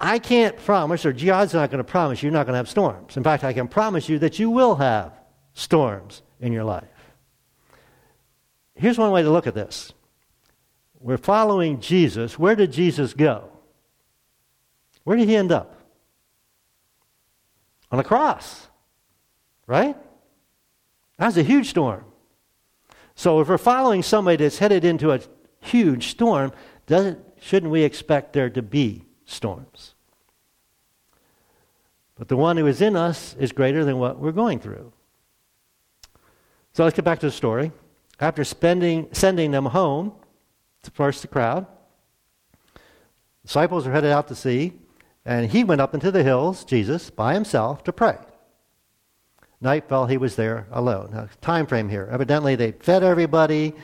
I 0.00 0.18
can't 0.18 0.56
promise, 0.56 1.04
or 1.04 1.12
God's 1.12 1.52
not 1.52 1.70
going 1.70 1.78
to 1.78 1.84
promise 1.84 2.22
you're 2.22 2.32
not 2.32 2.46
going 2.46 2.54
to 2.54 2.58
have 2.58 2.70
storms. 2.70 3.18
In 3.18 3.22
fact, 3.22 3.44
I 3.44 3.52
can 3.52 3.68
promise 3.68 4.08
you 4.08 4.18
that 4.20 4.38
you 4.38 4.48
will 4.48 4.76
have 4.76 5.12
storms 5.52 6.22
in 6.40 6.52
your 6.52 6.64
life. 6.64 6.84
Here's 8.74 8.96
one 8.96 9.10
way 9.10 9.22
to 9.22 9.30
look 9.30 9.46
at 9.46 9.54
this. 9.54 9.92
We're 10.98 11.18
following 11.18 11.80
Jesus. 11.80 12.38
Where 12.38 12.56
did 12.56 12.72
Jesus 12.72 13.12
go? 13.12 13.50
Where 15.04 15.18
did 15.18 15.28
he 15.28 15.36
end 15.36 15.52
up? 15.52 15.76
On 17.92 17.98
a 17.98 18.04
cross, 18.04 18.68
right? 19.66 19.96
That 21.18 21.26
was 21.26 21.36
a 21.36 21.42
huge 21.42 21.68
storm. 21.68 22.04
So 23.14 23.40
if 23.40 23.48
we're 23.48 23.58
following 23.58 24.02
somebody 24.02 24.36
that's 24.36 24.58
headed 24.58 24.84
into 24.84 25.10
a 25.10 25.20
huge 25.60 26.08
storm, 26.08 26.52
doesn't, 26.86 27.18
shouldn't 27.40 27.72
we 27.72 27.82
expect 27.82 28.32
there 28.32 28.50
to 28.50 28.62
be 28.62 29.04
storms? 29.24 29.94
But 32.16 32.28
the 32.28 32.36
one 32.36 32.56
who 32.56 32.66
is 32.66 32.82
in 32.82 32.96
us 32.96 33.34
is 33.38 33.52
greater 33.52 33.84
than 33.84 33.98
what 33.98 34.18
we're 34.18 34.32
going 34.32 34.58
through. 34.58 34.92
So 36.72 36.84
let's 36.84 36.94
get 36.94 37.04
back 37.04 37.20
to 37.20 37.26
the 37.26 37.32
story. 37.32 37.72
After 38.20 38.44
spending, 38.44 39.08
sending 39.12 39.50
them 39.50 39.66
home, 39.66 40.12
to 40.82 40.90
first 40.90 41.22
the 41.22 41.28
crowd, 41.28 41.66
disciples 43.42 43.86
are 43.86 43.92
headed 43.92 44.12
out 44.12 44.28
to 44.28 44.34
sea, 44.34 44.72
and 45.24 45.50
he 45.50 45.64
went 45.64 45.80
up 45.80 45.94
into 45.94 46.10
the 46.10 46.22
hills, 46.22 46.64
Jesus, 46.64 47.10
by 47.10 47.34
himself 47.34 47.84
to 47.84 47.92
pray. 47.92 48.16
Night 49.60 49.88
fell, 49.88 50.06
he 50.06 50.16
was 50.16 50.36
there 50.36 50.66
alone. 50.70 51.10
Now, 51.12 51.28
time 51.42 51.66
frame 51.66 51.88
here. 51.88 52.08
Evidently, 52.10 52.56
they 52.56 52.72
fed 52.72 53.02
everybody. 53.02 53.74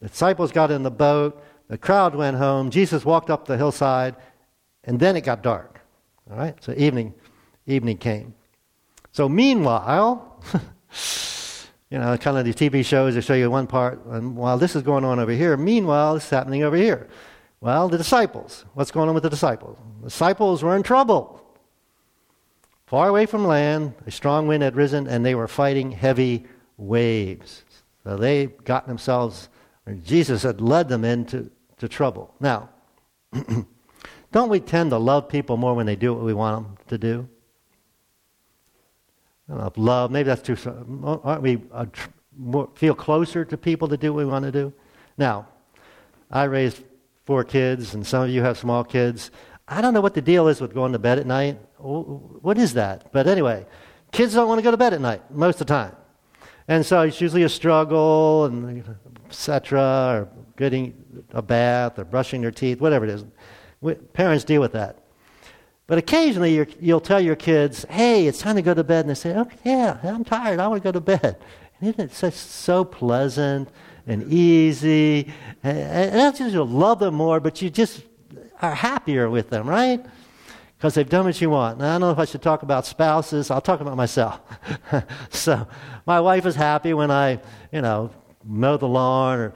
The 0.00 0.08
disciples 0.08 0.52
got 0.52 0.70
in 0.70 0.82
the 0.82 0.90
boat. 0.90 1.42
The 1.68 1.78
crowd 1.78 2.14
went 2.14 2.36
home. 2.36 2.70
Jesus 2.70 3.04
walked 3.04 3.30
up 3.30 3.46
the 3.46 3.56
hillside, 3.56 4.16
and 4.84 4.98
then 4.98 5.16
it 5.16 5.22
got 5.22 5.42
dark. 5.42 5.80
All 6.30 6.36
right, 6.36 6.54
so 6.62 6.72
evening, 6.76 7.14
evening 7.66 7.98
came. 7.98 8.34
So 9.12 9.28
meanwhile, 9.28 10.42
you 11.90 11.98
know, 11.98 12.16
kind 12.16 12.38
of 12.38 12.44
these 12.44 12.54
TV 12.56 12.84
shows 12.84 13.14
they 13.14 13.20
show 13.20 13.34
you 13.34 13.50
one 13.50 13.66
part, 13.66 14.04
and 14.06 14.36
while 14.36 14.58
this 14.58 14.76
is 14.76 14.82
going 14.82 15.04
on 15.04 15.18
over 15.18 15.32
here, 15.32 15.56
meanwhile, 15.56 16.16
it's 16.16 16.30
happening 16.30 16.62
over 16.62 16.76
here. 16.76 17.08
Well, 17.60 17.88
the 17.88 17.98
disciples. 17.98 18.64
What's 18.74 18.90
going 18.90 19.08
on 19.08 19.14
with 19.14 19.22
the 19.24 19.30
disciples? 19.30 19.78
The 20.00 20.08
disciples 20.08 20.62
were 20.62 20.76
in 20.76 20.82
trouble. 20.82 21.40
Far 22.86 23.08
away 23.08 23.26
from 23.26 23.46
land, 23.46 23.94
a 24.06 24.10
strong 24.10 24.46
wind 24.46 24.62
had 24.62 24.74
risen, 24.74 25.06
and 25.06 25.24
they 25.24 25.34
were 25.34 25.46
fighting 25.46 25.92
heavy 25.92 26.46
waves. 26.76 27.64
So 28.02 28.16
they 28.16 28.46
got 28.46 28.88
themselves, 28.88 29.48
Jesus 29.94 30.42
had 30.42 30.60
led 30.60 30.88
them 30.88 31.04
into 31.04 31.50
to 31.78 31.88
trouble. 31.88 32.34
Now, 32.40 32.68
don't 34.32 34.48
we 34.48 34.60
tend 34.60 34.90
to 34.90 34.98
love 34.98 35.28
people 35.28 35.56
more 35.56 35.74
when 35.74 35.86
they 35.86 35.96
do 35.96 36.14
what 36.14 36.24
we 36.24 36.34
want 36.34 36.64
them 36.64 36.76
to 36.88 36.98
do? 36.98 37.28
Know, 39.48 39.72
love, 39.76 40.10
maybe 40.10 40.28
that's 40.28 40.42
too. 40.42 40.56
Aren't 41.02 41.42
we 41.42 41.60
uh, 41.72 41.86
tr- 41.86 42.10
more, 42.36 42.68
feel 42.74 42.94
closer 42.94 43.44
to 43.44 43.56
people 43.56 43.88
to 43.88 43.96
do 43.96 44.12
what 44.12 44.24
we 44.24 44.30
want 44.30 44.44
to 44.44 44.52
do? 44.52 44.72
Now, 45.18 45.48
I 46.30 46.44
raised 46.44 46.82
four 47.24 47.42
kids, 47.42 47.94
and 47.94 48.06
some 48.06 48.22
of 48.22 48.30
you 48.30 48.42
have 48.42 48.58
small 48.58 48.84
kids. 48.84 49.30
I 49.66 49.80
don't 49.80 49.94
know 49.94 50.00
what 50.00 50.14
the 50.14 50.22
deal 50.22 50.48
is 50.48 50.60
with 50.60 50.72
going 50.72 50.92
to 50.92 50.98
bed 50.98 51.18
at 51.18 51.26
night. 51.26 51.58
What 51.78 52.58
is 52.58 52.74
that? 52.74 53.10
But 53.12 53.26
anyway, 53.26 53.66
kids 54.12 54.34
don't 54.34 54.48
want 54.48 54.58
to 54.58 54.62
go 54.62 54.70
to 54.70 54.76
bed 54.76 54.92
at 54.92 55.00
night 55.00 55.28
most 55.30 55.60
of 55.60 55.66
the 55.66 55.72
time. 55.72 55.96
And 56.70 56.86
so 56.86 57.00
it's 57.00 57.20
usually 57.20 57.42
a 57.42 57.48
struggle, 57.48 58.44
and 58.44 58.84
etc., 59.28 59.80
or 59.80 60.28
getting 60.56 60.94
a 61.32 61.42
bath, 61.42 61.98
or 61.98 62.04
brushing 62.04 62.42
their 62.42 62.52
teeth, 62.52 62.80
whatever 62.80 63.04
it 63.04 63.10
is. 63.10 63.24
Parents 64.12 64.44
deal 64.44 64.60
with 64.60 64.70
that. 64.70 65.02
But 65.88 65.98
occasionally 65.98 66.64
you'll 66.78 67.00
tell 67.00 67.20
your 67.20 67.34
kids, 67.34 67.84
hey, 67.90 68.28
it's 68.28 68.38
time 68.38 68.54
to 68.54 68.62
go 68.62 68.72
to 68.72 68.84
bed. 68.84 69.00
And 69.00 69.10
they 69.10 69.14
say, 69.14 69.36
okay, 69.36 69.56
yeah, 69.64 69.98
I'm 70.04 70.22
tired. 70.22 70.60
I 70.60 70.68
want 70.68 70.80
to 70.80 70.86
go 70.86 70.92
to 70.92 71.00
bed. 71.00 71.38
And 71.80 71.88
isn't 71.90 72.12
it 72.12 72.12
so, 72.12 72.30
so 72.30 72.84
pleasant 72.84 73.68
and 74.06 74.32
easy? 74.32 75.32
And, 75.64 75.76
and 75.76 76.14
that's 76.14 76.38
just 76.38 76.54
you'll 76.54 76.68
love 76.68 77.00
them 77.00 77.14
more, 77.14 77.40
but 77.40 77.60
you 77.60 77.68
just 77.68 78.04
are 78.62 78.76
happier 78.76 79.28
with 79.28 79.50
them, 79.50 79.68
right? 79.68 80.06
Because 80.80 80.94
they've 80.94 81.06
done 81.06 81.26
what 81.26 81.38
you 81.42 81.50
want. 81.50 81.82
I 81.82 81.92
don't 81.92 82.00
know 82.00 82.10
if 82.10 82.18
I 82.18 82.24
should 82.24 82.40
talk 82.40 82.62
about 82.62 82.86
spouses. 82.86 83.50
I'll 83.50 83.60
talk 83.60 83.82
about 83.82 83.98
myself. 83.98 84.40
so 85.28 85.68
my 86.06 86.18
wife 86.20 86.46
is 86.46 86.54
happy 86.54 86.94
when 86.94 87.10
I, 87.10 87.38
you 87.70 87.82
know, 87.82 88.10
mow 88.46 88.78
the 88.78 88.88
lawn 88.88 89.38
or 89.38 89.54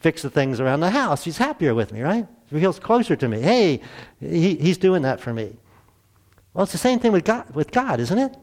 fix 0.00 0.22
the 0.22 0.30
things 0.30 0.60
around 0.60 0.80
the 0.80 0.88
house. 0.88 1.24
She's 1.24 1.36
happier 1.36 1.74
with 1.74 1.92
me, 1.92 2.00
right? 2.00 2.26
She 2.48 2.58
feels 2.58 2.78
closer 2.78 3.14
to 3.16 3.28
me. 3.28 3.42
Hey, 3.42 3.82
he, 4.18 4.54
he's 4.54 4.78
doing 4.78 5.02
that 5.02 5.20
for 5.20 5.34
me. 5.34 5.58
Well, 6.54 6.62
it's 6.62 6.72
the 6.72 6.78
same 6.78 6.98
thing 7.00 7.12
with 7.12 7.24
God, 7.24 7.54
with 7.54 7.70
God, 7.70 8.00
isn't 8.00 8.18
it? 8.18 8.34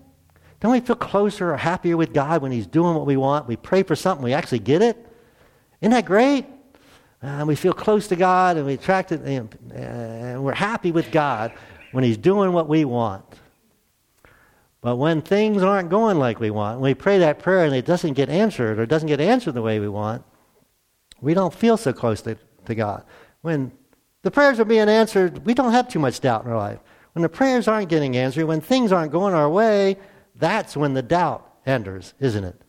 Don't 0.60 0.74
we 0.74 0.82
feel 0.82 0.98
closer 0.98 1.52
or 1.52 1.58
happier 1.58 1.98
with 1.98 2.14
God 2.14 2.44
when 2.44 2.52
He's 2.52 2.68
doing 2.68 2.94
what 2.94 3.08
we 3.08 3.18
want? 3.18 3.48
We 3.48 3.56
pray 3.56 3.82
for 3.82 3.96
something, 3.96 4.24
we 4.24 4.34
actually 4.34 4.60
get 4.60 4.84
it. 4.84 5.04
Isn't 5.82 5.94
that 5.94 6.06
great? 6.06 6.46
And 7.24 7.48
we 7.48 7.56
feel 7.56 7.74
close 7.74 8.08
to 8.10 8.16
God 8.16 8.58
and 8.58 8.68
we 8.68 8.76
attract 8.76 9.12
it, 9.12 9.22
and 9.22 10.44
we're 10.44 10.54
happy 10.54 10.92
with 10.92 11.12
God 11.12 11.54
when 11.92 12.04
He's 12.04 12.18
doing 12.18 12.54
what 12.54 12.68
we 12.68 12.86
want. 12.86 13.26
But 14.82 14.96
when 14.96 15.22
things 15.22 15.62
aren't 15.62 15.90
going 15.90 16.20
like 16.20 16.40
we 16.40 16.52
want, 16.52 16.80
when 16.80 16.92
we 16.92 16.94
pray 16.94 17.20
that 17.20 17.40
prayer 17.40 17.66
and 17.66 17.76
it 17.76 17.86
doesn't 17.86 18.14
get 18.14 18.30
answered 18.30 18.80
or 18.80 18.86
doesn't 18.86 19.08
get 19.08 19.20
answered 19.20 19.54
the 19.54 19.62
way 19.62 19.80
we 19.80 19.90
want, 19.90 20.24
we 21.22 21.34
don't 21.34 21.54
feel 21.54 21.76
so 21.76 21.92
close 21.92 22.22
to, 22.22 22.38
to 22.66 22.76
God. 22.76 23.04
When 23.42 23.72
the 24.22 24.32
prayers 24.32 24.60
are 24.60 24.66
being 24.66 24.88
answered, 24.88 25.46
we 25.46 25.54
don't 25.54 25.74
have 25.74 25.90
too 25.90 26.00
much 26.00 26.22
doubt 26.22 26.46
in 26.46 26.52
our 26.52 26.58
life. 26.58 26.80
When 27.14 27.24
the 27.24 27.30
prayers 27.30 27.68
aren't 27.68 27.90
getting 27.90 28.16
answered, 28.16 28.46
when 28.46 28.62
things 28.62 28.92
aren't 28.92 29.12
going 29.12 29.34
our 29.34 29.50
way, 29.50 29.98
that's 30.36 30.78
when 30.78 30.94
the 30.94 31.02
doubt 31.02 31.46
enters, 31.66 32.14
isn't 32.20 32.44
it? 32.44 32.62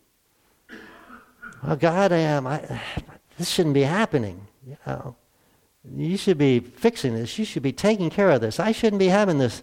Well, 1.63 1.77
God, 1.77 2.13
I 2.13 2.19
am. 2.19 2.47
I, 2.47 2.81
this 3.39 3.49
shouldn't 3.49 3.75
be 3.75 3.83
happening. 3.83 4.47
You 4.67 4.77
know, 4.87 5.17
you 5.85 6.17
should 6.17 6.39
be 6.39 6.61
fixing 6.61 7.15
this. 7.15 7.39
You 7.39 7.45
should 7.45 7.63
be 7.63 7.73
taking 7.73 8.11
care 8.11 8.31
of 8.31 8.41
this. 8.41 8.61
I 8.61 8.73
shouldn't 8.73 9.01
be 9.01 9.09
having 9.09 9.39
this 9.39 9.63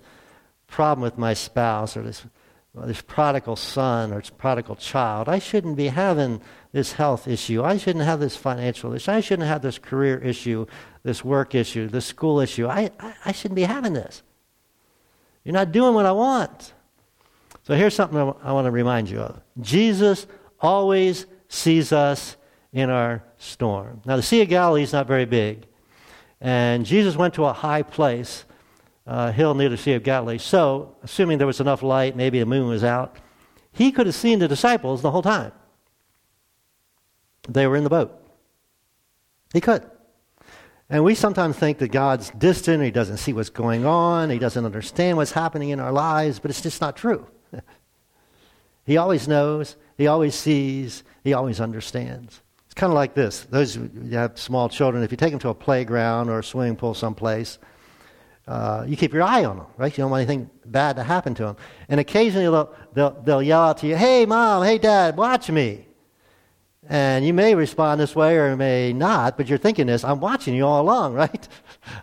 problem 0.67 1.01
with 1.01 1.17
my 1.17 1.33
spouse 1.33 1.95
or 1.95 2.01
this, 2.01 2.25
this 2.73 3.01
prodigal 3.01 3.55
son 3.55 4.11
or 4.11 4.19
this 4.19 4.29
prodigal 4.29 4.75
child. 4.75 5.29
I 5.29 5.39
shouldn't 5.39 5.77
be 5.77 5.87
having 5.87 6.41
this 6.71 6.93
health 6.93 7.27
issue. 7.27 7.63
I 7.63 7.77
shouldn't 7.77 8.05
have 8.05 8.19
this 8.19 8.35
financial 8.35 8.93
issue. 8.93 9.11
I 9.11 9.19
shouldn't 9.19 9.47
have 9.47 9.61
this 9.61 9.77
career 9.77 10.17
issue, 10.17 10.65
this 11.03 11.23
work 11.23 11.55
issue, 11.55 11.87
this 11.87 12.05
school 12.05 12.39
issue. 12.39 12.67
I, 12.67 12.91
I, 12.99 13.13
I 13.25 13.31
shouldn't 13.31 13.55
be 13.55 13.63
having 13.63 13.93
this. 13.93 14.23
You're 15.43 15.53
not 15.53 15.71
doing 15.71 15.93
what 15.93 16.05
I 16.05 16.11
want. 16.11 16.73
So 17.63 17.75
here's 17.75 17.93
something 17.95 18.17
I 18.17 18.51
want 18.53 18.65
to 18.65 18.71
remind 18.71 19.09
you 19.09 19.19
of 19.19 19.41
Jesus 19.61 20.25
always 20.59 21.25
sees 21.47 21.91
us 21.91 22.37
in 22.73 22.89
our 22.89 23.23
storm. 23.37 24.01
Now, 24.05 24.15
the 24.17 24.23
Sea 24.23 24.41
of 24.41 24.49
Galilee 24.49 24.83
is 24.83 24.93
not 24.93 25.07
very 25.07 25.25
big, 25.25 25.65
and 26.39 26.85
Jesus 26.85 27.15
went 27.15 27.33
to 27.35 27.45
a 27.45 27.53
high 27.53 27.83
place, 27.83 28.45
a 29.05 29.31
hill 29.31 29.53
near 29.53 29.69
the 29.69 29.77
Sea 29.77 29.93
of 29.93 30.03
Galilee. 30.03 30.37
So, 30.37 30.95
assuming 31.03 31.37
there 31.37 31.47
was 31.47 31.59
enough 31.59 31.81
light, 31.81 32.15
maybe 32.15 32.39
the 32.39 32.45
moon 32.45 32.67
was 32.67 32.83
out, 32.83 33.17
he 33.71 33.91
could 33.91 34.05
have 34.05 34.15
seen 34.15 34.39
the 34.39 34.47
disciples 34.47 35.01
the 35.01 35.11
whole 35.11 35.21
time. 35.21 35.51
They 37.47 37.67
were 37.67 37.77
in 37.77 37.83
the 37.83 37.89
boat. 37.89 38.19
He 39.53 39.61
could. 39.61 39.89
And 40.89 41.03
we 41.03 41.15
sometimes 41.15 41.57
think 41.57 41.79
that 41.79 41.89
God's 41.89 42.29
distant, 42.31 42.83
he 42.83 42.91
doesn't 42.91 43.17
see 43.17 43.33
what's 43.33 43.49
going 43.49 43.85
on, 43.85 44.29
he 44.29 44.39
doesn't 44.39 44.63
understand 44.63 45.17
what's 45.17 45.31
happening 45.31 45.69
in 45.69 45.79
our 45.79 45.91
lives, 45.91 46.39
but 46.39 46.49
it's 46.49 46.61
just 46.61 46.79
not 46.79 46.95
true. 46.95 47.27
he 48.85 48.95
always 48.95 49.27
knows, 49.27 49.75
he 49.97 50.07
always 50.07 50.33
sees, 50.33 51.03
he 51.23 51.33
always 51.33 51.59
understands. 51.59 52.41
Kind 52.77 52.91
of 52.91 52.95
like 52.95 53.15
this. 53.15 53.41
Those 53.49 53.73
who 53.73 53.89
have 54.11 54.37
small 54.37 54.69
children, 54.69 55.03
if 55.03 55.09
you 55.09 55.17
take 55.17 55.31
them 55.31 55.39
to 55.39 55.49
a 55.49 55.55
playground 55.55 56.29
or 56.29 56.37
a 56.37 56.43
swimming 56.43 56.75
pool 56.75 56.93
someplace, 56.93 57.57
uh, 58.47 58.85
you 58.87 58.95
keep 58.95 59.13
your 59.13 59.23
eye 59.23 59.45
on 59.45 59.57
them, 59.57 59.65
right? 59.77 59.91
You 59.91 60.03
don't 60.03 60.11
want 60.11 60.21
anything 60.21 60.47
bad 60.63 60.95
to 60.97 61.03
happen 61.03 61.33
to 61.33 61.43
them. 61.43 61.57
And 61.89 61.99
occasionally 61.99 62.45
they'll, 62.45 62.75
they'll, 62.93 63.21
they'll 63.23 63.41
yell 63.41 63.61
out 63.61 63.79
to 63.79 63.87
you, 63.87 63.95
hey, 63.95 64.27
mom, 64.27 64.63
hey, 64.63 64.77
dad, 64.77 65.17
watch 65.17 65.49
me. 65.49 65.87
And 66.87 67.25
you 67.25 67.33
may 67.33 67.55
respond 67.55 67.99
this 67.99 68.15
way 68.15 68.37
or 68.37 68.55
may 68.55 68.93
not, 68.93 69.37
but 69.37 69.49
you're 69.49 69.57
thinking 69.57 69.87
this 69.87 70.03
I'm 70.03 70.19
watching 70.19 70.53
you 70.53 70.63
all 70.63 70.83
along, 70.83 71.13
right? 71.15 71.47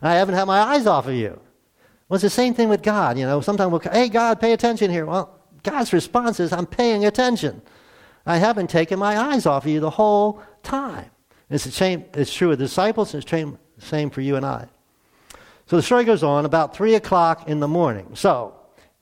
I 0.02 0.14
haven't 0.14 0.34
had 0.34 0.46
my 0.46 0.58
eyes 0.58 0.88
off 0.88 1.06
of 1.06 1.14
you. 1.14 1.40
Well, 2.08 2.16
it's 2.16 2.22
the 2.22 2.30
same 2.30 2.52
thing 2.52 2.68
with 2.68 2.82
God. 2.82 3.16
You 3.16 3.26
know, 3.26 3.40
sometimes 3.40 3.70
we'll, 3.70 3.92
hey, 3.92 4.08
God, 4.08 4.40
pay 4.40 4.52
attention 4.52 4.90
here. 4.90 5.06
Well, 5.06 5.38
God's 5.62 5.92
response 5.92 6.40
is, 6.40 6.52
I'm 6.52 6.66
paying 6.66 7.04
attention. 7.04 7.62
I 8.26 8.38
haven't 8.38 8.70
taken 8.70 8.98
my 8.98 9.16
eyes 9.16 9.46
off 9.46 9.66
of 9.66 9.70
you 9.70 9.78
the 9.78 9.90
whole 9.90 10.42
time. 10.64 11.10
It's 11.50 11.64
the 11.64 11.70
same, 11.70 12.04
it's 12.14 12.32
true 12.32 12.48
with 12.48 12.58
disciples, 12.58 13.14
it's 13.14 13.30
the 13.30 13.58
same 13.78 14.10
for 14.10 14.20
you 14.20 14.36
and 14.36 14.44
I. 14.44 14.68
So 15.66 15.76
the 15.76 15.82
story 15.82 16.04
goes 16.04 16.22
on 16.22 16.44
about 16.44 16.76
3 16.76 16.94
o'clock 16.94 17.48
in 17.48 17.60
the 17.60 17.68
morning. 17.68 18.10
So 18.14 18.54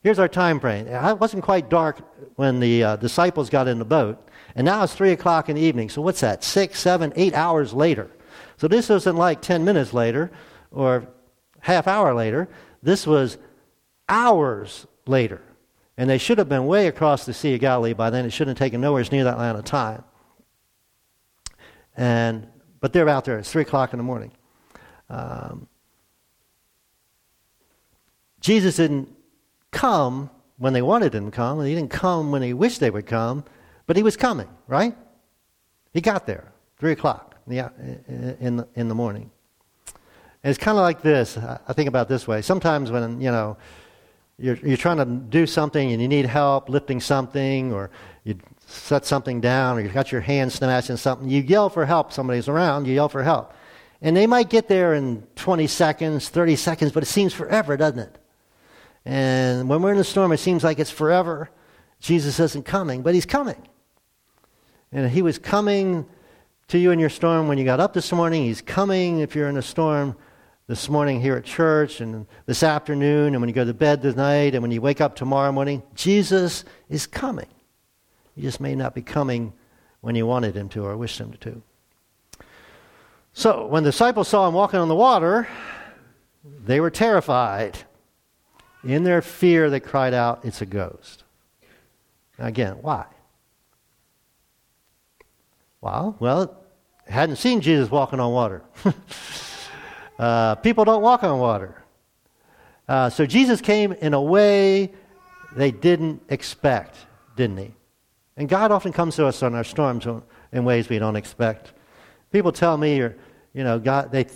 here's 0.03 0.19
our 0.19 0.29
time 0.29 0.61
frame. 0.61 0.87
It 0.87 1.19
wasn't 1.19 1.43
quite 1.43 1.69
dark 1.69 2.01
when 2.37 2.61
the 2.61 2.85
uh, 2.85 2.97
disciples 2.97 3.51
got 3.51 3.69
in 3.69 3.79
the 3.79 3.85
boat. 3.85 4.29
And 4.55 4.65
now 4.65 4.85
it's 4.85 4.95
3 4.95 5.13
o'clock 5.13 5.49
in 5.49 5.57
the 5.57 5.63
evening. 5.63 5.89
So 5.89 6.03
what's 6.03 6.21
that? 6.21 6.45
Six, 6.45 6.79
seven, 6.79 7.13
eight 7.17 7.35
hours 7.35 7.73
later. 7.73 8.11
So 8.59 8.69
this 8.69 8.89
wasn't 8.89 9.19
like 9.19 9.41
10 9.41 9.65
minutes 9.65 9.93
later 9.93 10.31
or 10.71 11.09
half 11.61 11.89
hour 11.89 12.15
later. 12.15 12.49
This 12.83 13.07
was 13.07 13.39
hours 14.09 14.87
later. 15.07 15.43
And 15.97 16.09
they 16.09 16.19
should 16.19 16.39
have 16.39 16.49
been 16.49 16.67
way 16.67 16.87
across 16.87 17.27
the 17.27 17.35
Sea 17.35 17.55
of 17.55 17.61
Galilee 17.61 17.93
by 17.93 18.11
then. 18.11 18.25
It 18.25 18.31
shouldn't 18.31 18.59
have 18.59 18.65
taken 18.65 18.81
nowhere 18.81 19.05
near 19.11 19.25
that 19.25 19.35
amount 19.35 19.59
of 19.59 19.65
time. 19.65 20.05
And, 21.97 22.47
but 22.81 22.93
they're 22.93 23.09
out 23.09 23.25
there. 23.25 23.39
It's 23.39 23.51
3 23.51 23.63
o'clock 23.63 23.93
in 23.93 23.99
the 23.99 24.05
morning. 24.05 24.33
Um, 25.09 25.69
Jesus 28.41 28.77
didn't 28.77 29.09
come 29.71 30.31
when 30.59 30.73
they 30.73 30.83
wanted 30.83 31.15
him 31.15 31.27
to 31.27 31.31
come, 31.31 31.59
and 31.59 31.69
he 31.69 31.75
didn't 31.75 31.91
come 31.91 32.31
when 32.31 32.41
they 32.41 32.53
wished 32.53 32.81
they 32.81 32.91
would 32.91 33.07
come, 33.07 33.45
but 33.87 33.97
he 33.97 34.03
was 34.03 34.17
coming, 34.17 34.49
right? 34.67 34.97
He 35.93 36.01
got 36.01 36.27
there, 36.27 36.53
3 36.79 36.93
o'clock 36.93 37.37
in 37.47 37.57
the, 37.57 38.37
in 38.41 38.57
the, 38.57 38.69
in 38.75 38.89
the 38.89 38.95
morning. 38.95 39.31
And 40.43 40.51
it's 40.51 40.59
kind 40.59 40.77
of 40.77 40.83
like 40.83 41.03
this. 41.03 41.39
I 41.39 41.73
think 41.73 41.89
about 41.89 42.09
this 42.09 42.27
way. 42.27 42.43
Sometimes 42.43 42.91
when, 42.91 43.21
you 43.21 43.31
know, 43.31 43.57
you're, 44.39 44.57
you're 44.57 44.77
trying 44.77 44.97
to 44.97 45.05
do 45.05 45.47
something 45.47 45.93
and 45.93 46.03
you 46.03 46.09
need 46.09 46.27
help 46.27 46.69
lifting 46.69 47.01
something 47.01 47.73
or 47.73 47.91
you 48.25 48.39
set 48.67 49.05
something 49.05 49.41
down 49.41 49.77
or 49.77 49.81
you've 49.81 49.93
got 49.93 50.13
your 50.13 50.21
hand 50.21 50.53
smashed 50.53 50.91
in 50.91 50.97
something, 50.97 51.29
you 51.29 51.43
yell 51.43 51.69
for 51.69 51.87
help. 51.87 52.13
Somebody's 52.13 52.49
around, 52.49 52.87
you 52.87 52.95
yell 52.95 53.09
for 53.09 53.23
help. 53.23 53.53
And 54.01 54.17
they 54.17 54.27
might 54.27 54.51
get 54.51 54.69
there 54.69 54.95
in 54.95 55.23
20 55.37 55.67
seconds, 55.67 56.29
30 56.29 56.57
seconds, 56.57 56.93
but 56.93 57.03
it 57.03 57.07
seems 57.07 57.33
forever, 57.33 57.77
doesn't 57.77 58.01
it? 58.01 58.19
And 59.05 59.69
when 59.69 59.83
we're 59.83 59.93
in 59.93 59.99
a 59.99 60.05
storm, 60.05 60.33
it 60.33 60.39
seems 60.39 60.63
like 60.63 60.79
it's 60.79 60.91
forever. 60.91 61.51
Jesus 62.01 62.39
isn't 62.41 62.65
coming, 62.65 63.03
but 63.03 63.15
he's 63.15 63.27
coming. 63.27 63.69
And 64.93 65.11
he 65.11 65.23
was 65.23 65.39
coming 65.39 66.07
to 66.69 66.79
you 66.79 66.91
in 66.91 66.99
your 66.99 67.11
storm 67.11 67.49
when 67.49 67.59
you 67.59 67.65
got 67.65 67.81
up 67.81 67.93
this 67.93 68.13
morning. 68.13 68.45
He's 68.45 68.63
coming 68.63 69.21
if 69.21 69.35
you're 69.35 69.49
in 69.49 69.57
a 69.57 69.63
storm 69.63 70.17
this 70.67 70.89
morning 70.89 71.21
here 71.21 71.37
at 71.37 71.45
church 71.45 72.01
and 72.01 72.27
this 72.47 72.63
afternoon 72.63 73.35
and 73.35 73.41
when 73.41 73.49
you 73.49 73.55
go 73.55 73.65
to 73.65 73.75
bed 73.75 74.03
tonight 74.03 74.55
and 74.55 74.63
when 74.63 74.71
you 74.71 74.81
wake 74.81 75.01
up 75.01 75.17
tomorrow 75.17 75.51
morning. 75.53 75.83
Jesus 75.95 76.65
is 76.89 77.07
coming. 77.07 77.47
He 78.35 78.43
just 78.43 78.61
may 78.61 78.75
not 78.75 78.95
be 78.95 79.03
coming 79.03 79.53
when 80.01 80.15
you 80.15 80.27
wanted 80.27 80.57
him 80.57 80.69
to 80.71 80.85
or 80.85 80.97
wished 80.97 81.19
him 81.19 81.33
to. 81.41 81.63
So, 83.35 83.67
when 83.67 83.83
the 83.83 83.91
disciples 83.91 84.29
saw 84.29 84.47
him 84.47 84.55
walking 84.55 84.79
on 84.81 84.89
the 84.89 84.95
water, 84.95 85.49
they 86.45 86.81
were 86.81 86.91
terrified. 86.91 87.79
In 88.85 89.05
their 89.05 89.23
fear, 89.23 89.71
they 89.71 89.81
cried 89.81 90.13
out, 90.13 90.45
It's 90.45 90.61
a 90.61 90.67
ghost. 90.67 91.25
Now, 92.39 92.47
again, 92.47 92.79
why? 92.81 93.07
Well, 95.81 96.17
well, 96.19 96.57
hadn't 97.07 97.37
seen 97.37 97.61
Jesus 97.61 97.91
walking 97.91 98.21
on 98.21 98.33
water. 98.33 98.63
uh, 100.19 100.57
people 100.57 100.85
don't 100.85 101.03
walk 101.03 101.25
on 101.25 101.39
water. 101.39 101.83
Uh, 102.89 103.09
so 103.11 103.25
Jesus 103.25 103.61
came 103.61 103.93
in 103.93 104.15
a 104.15 104.21
way 104.21 104.93
they 105.55 105.71
didn't 105.71 106.23
expect, 106.29 106.97
didn't 107.37 107.59
he? 107.59 107.75
And 108.43 108.49
God 108.49 108.73
often 108.73 108.93
comes 108.93 109.15
to 109.17 109.27
us 109.27 109.41
on 109.45 109.55
our 109.55 109.63
storms 109.63 110.05
in 110.51 110.65
ways 110.65 110.89
we 110.89 110.99
don't 110.99 111.15
expect. 111.15 111.75
People 112.33 112.51
tell 112.51 112.77
me, 112.77 113.01
or 113.01 113.17
you 113.55 113.63
know, 113.63 113.79
God, 113.79 114.11
they 114.11 114.27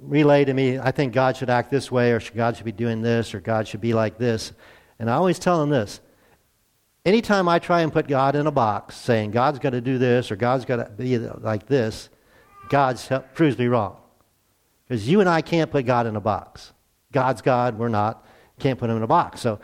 relay 0.00 0.44
to 0.44 0.52
me, 0.52 0.80
I 0.80 0.90
think 0.90 1.12
God 1.12 1.36
should 1.36 1.48
act 1.48 1.70
this 1.70 1.88
way, 1.88 2.10
or 2.10 2.20
God 2.34 2.56
should 2.56 2.64
be 2.64 2.72
doing 2.72 3.00
this, 3.00 3.32
or 3.32 3.38
God 3.38 3.68
should 3.68 3.80
be 3.80 3.94
like 3.94 4.18
this. 4.18 4.52
And 4.98 5.08
I 5.08 5.14
always 5.14 5.38
tell 5.38 5.60
them 5.60 5.70
this. 5.70 6.00
Anytime 7.04 7.48
I 7.48 7.60
try 7.60 7.82
and 7.82 7.92
put 7.92 8.08
God 8.08 8.34
in 8.34 8.48
a 8.48 8.50
box, 8.50 8.96
saying 8.96 9.30
God's 9.30 9.60
got 9.60 9.70
to 9.70 9.80
do 9.80 9.98
this 9.98 10.32
or 10.32 10.36
God's 10.36 10.64
got 10.64 10.78
to 10.78 10.86
be 10.86 11.16
like 11.16 11.68
this, 11.68 12.08
God 12.68 13.00
proves 13.34 13.56
me 13.56 13.68
wrong. 13.68 13.98
Because 14.88 15.08
you 15.08 15.20
and 15.20 15.28
I 15.28 15.42
can't 15.42 15.70
put 15.70 15.86
God 15.86 16.08
in 16.08 16.16
a 16.16 16.20
box. 16.20 16.72
God's 17.12 17.40
God, 17.40 17.78
we're 17.78 17.88
not. 17.88 18.26
Can't 18.58 18.80
put 18.80 18.90
him 18.90 18.96
in 18.96 19.04
a 19.04 19.06
box. 19.06 19.42
So 19.42 19.60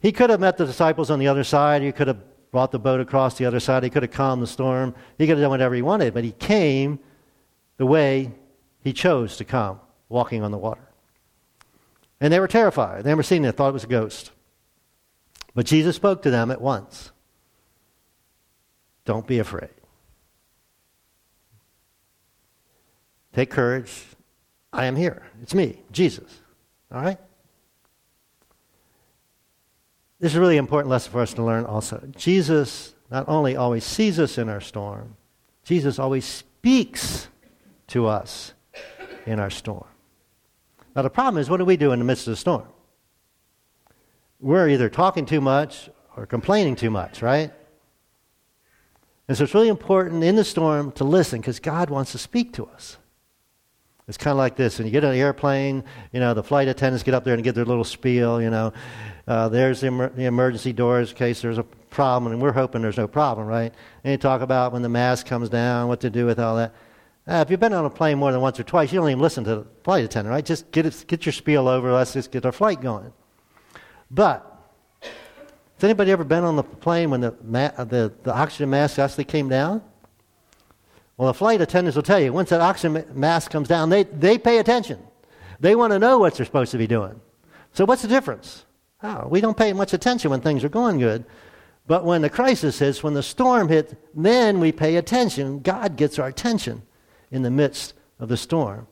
he 0.00 0.10
could 0.10 0.30
have 0.30 0.40
met 0.40 0.56
the 0.56 0.66
disciples 0.66 1.12
on 1.12 1.20
the 1.20 1.28
other 1.28 1.44
side. 1.44 1.80
He 1.80 1.92
could 1.92 2.08
have 2.08 2.18
brought 2.54 2.70
the 2.70 2.78
boat 2.78 3.00
across 3.00 3.36
the 3.36 3.46
other 3.46 3.58
side. 3.58 3.82
He 3.82 3.90
could 3.90 4.04
have 4.04 4.12
calmed 4.12 4.40
the 4.40 4.46
storm. 4.46 4.94
He 5.18 5.26
could 5.26 5.38
have 5.38 5.40
done 5.40 5.50
whatever 5.50 5.74
he 5.74 5.82
wanted. 5.82 6.14
But 6.14 6.22
he 6.22 6.30
came 6.30 7.00
the 7.78 7.84
way 7.84 8.30
he 8.80 8.92
chose 8.92 9.36
to 9.38 9.44
come, 9.44 9.80
walking 10.08 10.40
on 10.44 10.52
the 10.52 10.56
water. 10.56 10.88
And 12.20 12.32
they 12.32 12.38
were 12.38 12.46
terrified. 12.46 13.02
They 13.02 13.10
never 13.10 13.24
seen 13.24 13.44
it, 13.44 13.56
thought 13.56 13.70
it 13.70 13.72
was 13.72 13.82
a 13.82 13.88
ghost. 13.88 14.30
But 15.56 15.66
Jesus 15.66 15.96
spoke 15.96 16.22
to 16.22 16.30
them 16.30 16.52
at 16.52 16.60
once. 16.60 17.10
Don't 19.04 19.26
be 19.26 19.40
afraid. 19.40 19.74
Take 23.32 23.50
courage. 23.50 24.04
I 24.72 24.84
am 24.84 24.94
here. 24.94 25.26
It's 25.42 25.56
me, 25.56 25.82
Jesus. 25.90 26.30
All 26.92 27.02
right? 27.02 27.18
This 30.24 30.32
is 30.32 30.36
a 30.36 30.40
really 30.40 30.56
important 30.56 30.90
lesson 30.90 31.12
for 31.12 31.20
us 31.20 31.34
to 31.34 31.42
learn 31.42 31.66
also. 31.66 32.02
Jesus 32.16 32.94
not 33.10 33.28
only 33.28 33.56
always 33.56 33.84
sees 33.84 34.18
us 34.18 34.38
in 34.38 34.48
our 34.48 34.62
storm, 34.62 35.18
Jesus 35.64 35.98
always 35.98 36.24
speaks 36.24 37.28
to 37.88 38.06
us 38.06 38.54
in 39.26 39.38
our 39.38 39.50
storm. 39.50 39.84
Now, 40.96 41.02
the 41.02 41.10
problem 41.10 41.38
is, 41.42 41.50
what 41.50 41.58
do 41.58 41.66
we 41.66 41.76
do 41.76 41.92
in 41.92 41.98
the 41.98 42.06
midst 42.06 42.26
of 42.26 42.30
the 42.30 42.38
storm? 42.38 42.66
We're 44.40 44.70
either 44.70 44.88
talking 44.88 45.26
too 45.26 45.42
much 45.42 45.90
or 46.16 46.24
complaining 46.24 46.76
too 46.76 46.90
much, 46.90 47.20
right? 47.20 47.52
And 49.28 49.36
so 49.36 49.44
it's 49.44 49.52
really 49.52 49.68
important 49.68 50.24
in 50.24 50.36
the 50.36 50.44
storm 50.44 50.90
to 50.92 51.04
listen 51.04 51.42
because 51.42 51.60
God 51.60 51.90
wants 51.90 52.12
to 52.12 52.18
speak 52.18 52.54
to 52.54 52.64
us. 52.64 52.96
It's 54.06 54.18
kind 54.18 54.32
of 54.32 54.38
like 54.38 54.54
this. 54.54 54.78
When 54.78 54.86
you 54.86 54.92
get 54.92 55.02
on 55.04 55.12
an 55.12 55.18
airplane, 55.18 55.82
you 56.12 56.20
know, 56.20 56.34
the 56.34 56.42
flight 56.42 56.68
attendants 56.68 57.02
get 57.02 57.14
up 57.14 57.24
there 57.24 57.34
and 57.34 57.42
get 57.42 57.54
their 57.54 57.64
little 57.64 57.84
spiel, 57.84 58.40
you 58.40 58.50
know. 58.50 58.72
Uh, 59.26 59.48
there's 59.48 59.80
the, 59.80 59.86
emer- 59.86 60.10
the, 60.10 60.24
emergency 60.24 60.74
doors 60.74 61.10
in 61.10 61.16
case 61.16 61.40
there's 61.40 61.56
a 61.56 61.62
problem, 61.62 62.32
and 62.32 62.42
we're 62.42 62.52
hoping 62.52 62.82
there's 62.82 62.98
no 62.98 63.08
problem, 63.08 63.46
right? 63.46 63.72
And 64.02 64.10
you 64.10 64.18
talk 64.18 64.42
about 64.42 64.72
when 64.72 64.82
the 64.82 64.90
mask 64.90 65.26
comes 65.26 65.48
down, 65.48 65.88
what 65.88 66.00
to 66.00 66.10
do 66.10 66.26
with 66.26 66.38
all 66.38 66.56
that. 66.56 66.74
Uh, 67.26 67.36
if 67.36 67.50
you've 67.50 67.60
been 67.60 67.72
on 67.72 67.86
a 67.86 67.90
plane 67.90 68.18
more 68.18 68.30
than 68.30 68.42
once 68.42 68.60
or 68.60 68.64
twice, 68.64 68.92
you 68.92 69.00
don't 69.00 69.08
even 69.08 69.22
listen 69.22 69.44
to 69.44 69.56
the 69.56 69.66
flight 69.82 70.04
attendant, 70.04 70.30
right? 70.30 70.44
Just 70.44 70.70
get, 70.70 70.84
it, 70.84 71.04
get 71.06 71.24
your 71.24 71.32
spiel 71.32 71.66
over. 71.66 71.90
Let's 71.90 72.12
just 72.12 72.30
get 72.30 72.44
our 72.44 72.52
flight 72.52 72.82
going. 72.82 73.10
But 74.10 74.50
has 75.00 75.84
anybody 75.84 76.10
ever 76.10 76.24
been 76.24 76.44
on 76.44 76.56
the 76.56 76.62
plane 76.62 77.08
when 77.08 77.22
the, 77.22 77.34
ma- 77.42 77.70
the, 77.84 78.12
the 78.22 78.34
oxygen 78.34 78.68
mask 78.68 78.98
actually 78.98 79.24
came 79.24 79.48
down? 79.48 79.82
Well, 81.16 81.28
the 81.28 81.34
flight 81.34 81.60
attendants 81.60 81.96
will 81.96 82.02
tell 82.02 82.20
you 82.20 82.32
once 82.32 82.50
that 82.50 82.60
oxygen 82.60 83.04
mask 83.14 83.50
comes 83.50 83.68
down, 83.68 83.88
they, 83.88 84.02
they 84.04 84.38
pay 84.38 84.58
attention. 84.58 84.98
They 85.60 85.76
want 85.76 85.92
to 85.92 85.98
know 85.98 86.18
what 86.18 86.34
they're 86.34 86.46
supposed 86.46 86.72
to 86.72 86.78
be 86.78 86.86
doing. 86.86 87.20
So, 87.72 87.84
what's 87.84 88.02
the 88.02 88.08
difference? 88.08 88.64
Oh, 89.02 89.28
we 89.28 89.40
don't 89.40 89.56
pay 89.56 89.72
much 89.72 89.92
attention 89.92 90.30
when 90.30 90.40
things 90.40 90.64
are 90.64 90.68
going 90.68 90.98
good. 90.98 91.24
But 91.86 92.04
when 92.04 92.22
the 92.22 92.30
crisis 92.30 92.78
hits, 92.78 93.02
when 93.02 93.14
the 93.14 93.22
storm 93.22 93.68
hits, 93.68 93.94
then 94.14 94.58
we 94.58 94.72
pay 94.72 94.96
attention. 94.96 95.60
God 95.60 95.96
gets 95.96 96.18
our 96.18 96.28
attention 96.28 96.82
in 97.30 97.42
the 97.42 97.50
midst 97.50 97.92
of 98.18 98.28
the 98.28 98.36
storm. 98.36 98.86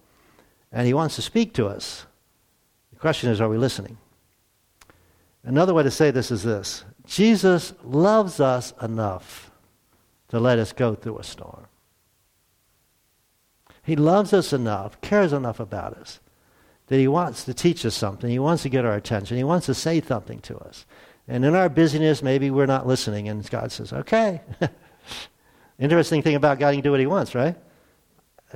And 0.70 0.86
He 0.86 0.94
wants 0.94 1.16
to 1.16 1.22
speak 1.22 1.54
to 1.54 1.66
us. 1.66 2.06
The 2.92 2.98
question 2.98 3.30
is, 3.30 3.40
are 3.40 3.48
we 3.48 3.56
listening? 3.56 3.96
Another 5.44 5.74
way 5.74 5.82
to 5.82 5.90
say 5.90 6.10
this 6.10 6.30
is 6.30 6.42
this 6.42 6.84
Jesus 7.04 7.72
loves 7.82 8.40
us 8.40 8.74
enough 8.82 9.50
to 10.28 10.38
let 10.38 10.58
us 10.58 10.72
go 10.72 10.94
through 10.94 11.18
a 11.18 11.24
storm. 11.24 11.66
He 13.82 13.96
loves 13.96 14.32
us 14.32 14.52
enough, 14.52 15.00
cares 15.00 15.32
enough 15.32 15.58
about 15.58 15.94
us, 15.94 16.20
that 16.86 16.98
He 16.98 17.08
wants 17.08 17.44
to 17.44 17.54
teach 17.54 17.84
us 17.84 17.94
something. 17.94 18.30
He 18.30 18.38
wants 18.38 18.62
to 18.62 18.68
get 18.68 18.84
our 18.84 18.94
attention. 18.94 19.36
He 19.36 19.44
wants 19.44 19.66
to 19.66 19.74
say 19.74 20.00
something 20.00 20.40
to 20.40 20.58
us. 20.58 20.86
And 21.28 21.44
in 21.44 21.54
our 21.54 21.68
busyness, 21.68 22.22
maybe 22.22 22.50
we're 22.50 22.66
not 22.66 22.86
listening, 22.86 23.28
and 23.28 23.48
God 23.48 23.72
says, 23.72 23.92
okay. 23.92 24.40
Interesting 25.78 26.22
thing 26.22 26.34
about 26.34 26.58
God, 26.58 26.70
He 26.70 26.76
can 26.76 26.84
do 26.84 26.90
what 26.90 27.00
He 27.00 27.06
wants, 27.06 27.34
right? 27.34 27.56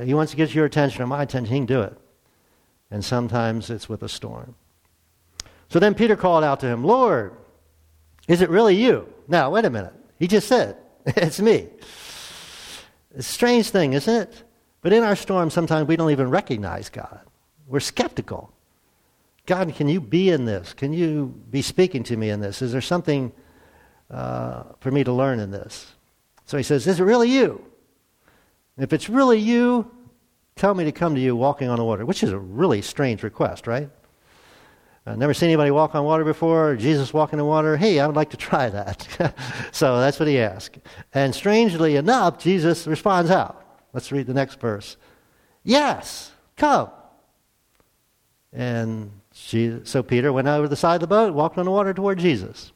He 0.04 0.14
wants 0.14 0.32
to 0.32 0.36
get 0.36 0.54
your 0.54 0.66
attention 0.66 1.02
or 1.02 1.06
my 1.06 1.22
attention, 1.22 1.52
he 1.52 1.58
can 1.60 1.66
do 1.66 1.82
it. 1.82 1.96
And 2.90 3.04
sometimes 3.04 3.70
it's 3.70 3.88
with 3.88 4.02
a 4.02 4.08
storm. 4.08 4.54
So 5.68 5.78
then 5.78 5.94
Peter 5.94 6.16
called 6.16 6.44
out 6.44 6.60
to 6.60 6.66
him, 6.66 6.84
Lord, 6.84 7.34
is 8.28 8.40
it 8.40 8.50
really 8.50 8.76
you? 8.76 9.12
Now, 9.26 9.50
wait 9.50 9.64
a 9.64 9.70
minute. 9.70 9.94
He 10.18 10.28
just 10.28 10.48
said, 10.48 10.76
It's 11.06 11.40
me. 11.40 11.68
It's 13.14 13.28
a 13.28 13.32
strange 13.32 13.70
thing, 13.70 13.94
isn't 13.94 14.14
it? 14.14 14.42
But 14.86 14.92
in 14.92 15.02
our 15.02 15.16
storm, 15.16 15.50
sometimes 15.50 15.88
we 15.88 15.96
don't 15.96 16.12
even 16.12 16.30
recognize 16.30 16.90
God. 16.90 17.18
We're 17.66 17.80
skeptical. 17.80 18.52
God, 19.44 19.74
can 19.74 19.88
you 19.88 20.00
be 20.00 20.30
in 20.30 20.44
this? 20.44 20.74
Can 20.74 20.92
you 20.92 21.34
be 21.50 21.60
speaking 21.60 22.04
to 22.04 22.16
me 22.16 22.30
in 22.30 22.38
this? 22.38 22.62
Is 22.62 22.70
there 22.70 22.80
something 22.80 23.32
uh, 24.12 24.62
for 24.78 24.92
me 24.92 25.02
to 25.02 25.12
learn 25.12 25.40
in 25.40 25.50
this? 25.50 25.92
So 26.44 26.56
he 26.56 26.62
says, 26.62 26.86
Is 26.86 27.00
it 27.00 27.02
really 27.02 27.28
you? 27.28 27.64
If 28.78 28.92
it's 28.92 29.08
really 29.08 29.40
you, 29.40 29.90
tell 30.54 30.72
me 30.72 30.84
to 30.84 30.92
come 30.92 31.16
to 31.16 31.20
you 31.20 31.34
walking 31.34 31.68
on 31.68 31.78
the 31.78 31.84
water, 31.84 32.06
which 32.06 32.22
is 32.22 32.30
a 32.30 32.38
really 32.38 32.80
strange 32.80 33.24
request, 33.24 33.66
right? 33.66 33.90
I've 35.04 35.18
never 35.18 35.34
seen 35.34 35.48
anybody 35.48 35.72
walk 35.72 35.96
on 35.96 36.04
water 36.04 36.22
before, 36.22 36.76
Jesus 36.76 37.12
walking 37.12 37.40
on 37.40 37.46
water. 37.48 37.76
Hey, 37.76 37.98
I 37.98 38.06
would 38.06 38.14
like 38.14 38.30
to 38.30 38.36
try 38.36 38.68
that. 38.68 39.34
so 39.72 39.98
that's 39.98 40.20
what 40.20 40.28
he 40.28 40.38
asked. 40.38 40.78
And 41.12 41.34
strangely 41.34 41.96
enough, 41.96 42.38
Jesus 42.38 42.86
responds 42.86 43.32
out. 43.32 43.64
Let's 43.96 44.12
read 44.12 44.26
the 44.26 44.34
next 44.34 44.60
verse. 44.60 44.98
Yes, 45.64 46.30
come. 46.54 46.90
And 48.52 49.10
she, 49.32 49.80
so 49.84 50.02
Peter 50.02 50.34
went 50.34 50.48
over 50.48 50.68
the 50.68 50.76
side 50.76 50.96
of 50.96 51.00
the 51.00 51.06
boat, 51.06 51.32
walked 51.32 51.56
on 51.56 51.64
the 51.64 51.70
water 51.70 51.94
toward 51.94 52.18
Jesus. 52.18 52.72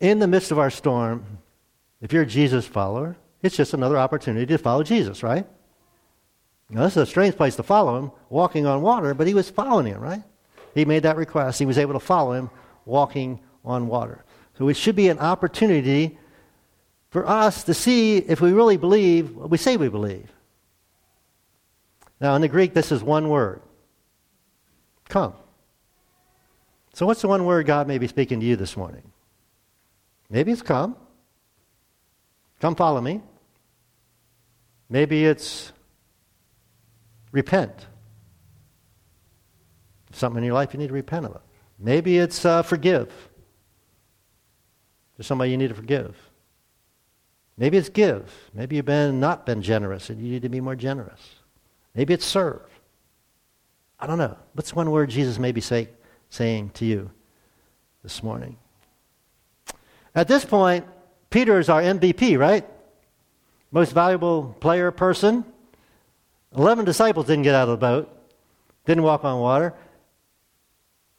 In 0.00 0.20
the 0.20 0.26
midst 0.26 0.50
of 0.50 0.58
our 0.58 0.70
storm, 0.70 1.22
if 2.00 2.14
you're 2.14 2.22
a 2.22 2.26
Jesus 2.26 2.66
follower, 2.66 3.14
it's 3.42 3.58
just 3.58 3.74
another 3.74 3.98
opportunity 3.98 4.46
to 4.46 4.56
follow 4.56 4.84
Jesus, 4.84 5.22
right? 5.22 5.46
Now, 6.70 6.84
this 6.84 6.92
is 6.92 7.02
a 7.02 7.06
strange 7.06 7.36
place 7.36 7.56
to 7.56 7.62
follow 7.62 7.98
him, 7.98 8.10
walking 8.30 8.64
on 8.64 8.80
water, 8.80 9.12
but 9.12 9.26
he 9.26 9.34
was 9.34 9.50
following 9.50 9.84
him, 9.84 10.00
right? 10.00 10.22
He 10.74 10.86
made 10.86 11.02
that 11.02 11.18
request. 11.18 11.58
He 11.58 11.66
was 11.66 11.76
able 11.76 11.92
to 11.92 12.00
follow 12.00 12.32
him 12.32 12.48
walking 12.86 13.38
on 13.66 13.86
water. 13.86 14.24
So 14.56 14.68
it 14.68 14.78
should 14.78 14.96
be 14.96 15.10
an 15.10 15.18
opportunity 15.18 16.16
for 17.10 17.28
us 17.28 17.64
to 17.64 17.74
see 17.74 18.18
if 18.18 18.40
we 18.40 18.52
really 18.52 18.76
believe 18.76 19.36
what 19.36 19.50
we 19.50 19.58
say 19.58 19.76
we 19.76 19.88
believe. 19.88 20.30
Now, 22.20 22.34
in 22.34 22.42
the 22.42 22.48
Greek, 22.48 22.74
this 22.74 22.92
is 22.92 23.02
one 23.02 23.28
word 23.28 23.62
come. 25.08 25.34
So, 26.94 27.04
what's 27.06 27.20
the 27.20 27.28
one 27.28 27.44
word 27.44 27.66
God 27.66 27.88
may 27.88 27.98
be 27.98 28.06
speaking 28.06 28.40
to 28.40 28.46
you 28.46 28.56
this 28.56 28.76
morning? 28.76 29.02
Maybe 30.28 30.52
it's 30.52 30.62
come. 30.62 30.96
Come 32.60 32.76
follow 32.76 33.00
me. 33.00 33.20
Maybe 34.88 35.24
it's 35.24 35.72
repent. 37.32 37.86
Something 40.12 40.38
in 40.38 40.44
your 40.44 40.54
life 40.54 40.72
you 40.72 40.78
need 40.78 40.88
to 40.88 40.94
repent 40.94 41.26
of. 41.26 41.40
Maybe 41.78 42.18
it's 42.18 42.44
uh, 42.44 42.62
forgive. 42.62 43.10
There's 45.16 45.26
somebody 45.26 45.50
you 45.50 45.56
need 45.56 45.68
to 45.68 45.74
forgive. 45.74 46.16
Maybe 47.60 47.76
it's 47.76 47.90
give. 47.90 48.32
Maybe 48.54 48.76
you've 48.76 48.86
been 48.86 49.20
not 49.20 49.44
been 49.44 49.60
generous 49.60 50.08
and 50.08 50.18
you 50.18 50.32
need 50.32 50.42
to 50.42 50.48
be 50.48 50.62
more 50.62 50.74
generous. 50.74 51.20
Maybe 51.94 52.14
it's 52.14 52.24
serve. 52.24 52.62
I 54.00 54.06
don't 54.06 54.16
know. 54.16 54.34
What's 54.54 54.74
one 54.74 54.90
word 54.90 55.10
Jesus 55.10 55.38
may 55.38 55.52
be 55.52 55.60
say, 55.60 55.90
saying 56.30 56.70
to 56.74 56.86
you 56.86 57.10
this 58.02 58.22
morning? 58.22 58.56
At 60.14 60.26
this 60.26 60.42
point, 60.42 60.86
Peter 61.28 61.58
is 61.58 61.68
our 61.68 61.82
MVP, 61.82 62.38
right? 62.38 62.66
Most 63.70 63.92
valuable 63.92 64.56
player 64.60 64.90
person. 64.90 65.44
Eleven 66.56 66.86
disciples 66.86 67.26
didn't 67.26 67.42
get 67.42 67.54
out 67.54 67.68
of 67.68 67.78
the 67.78 67.86
boat, 67.86 68.10
didn't 68.86 69.04
walk 69.04 69.22
on 69.22 69.38
water. 69.38 69.74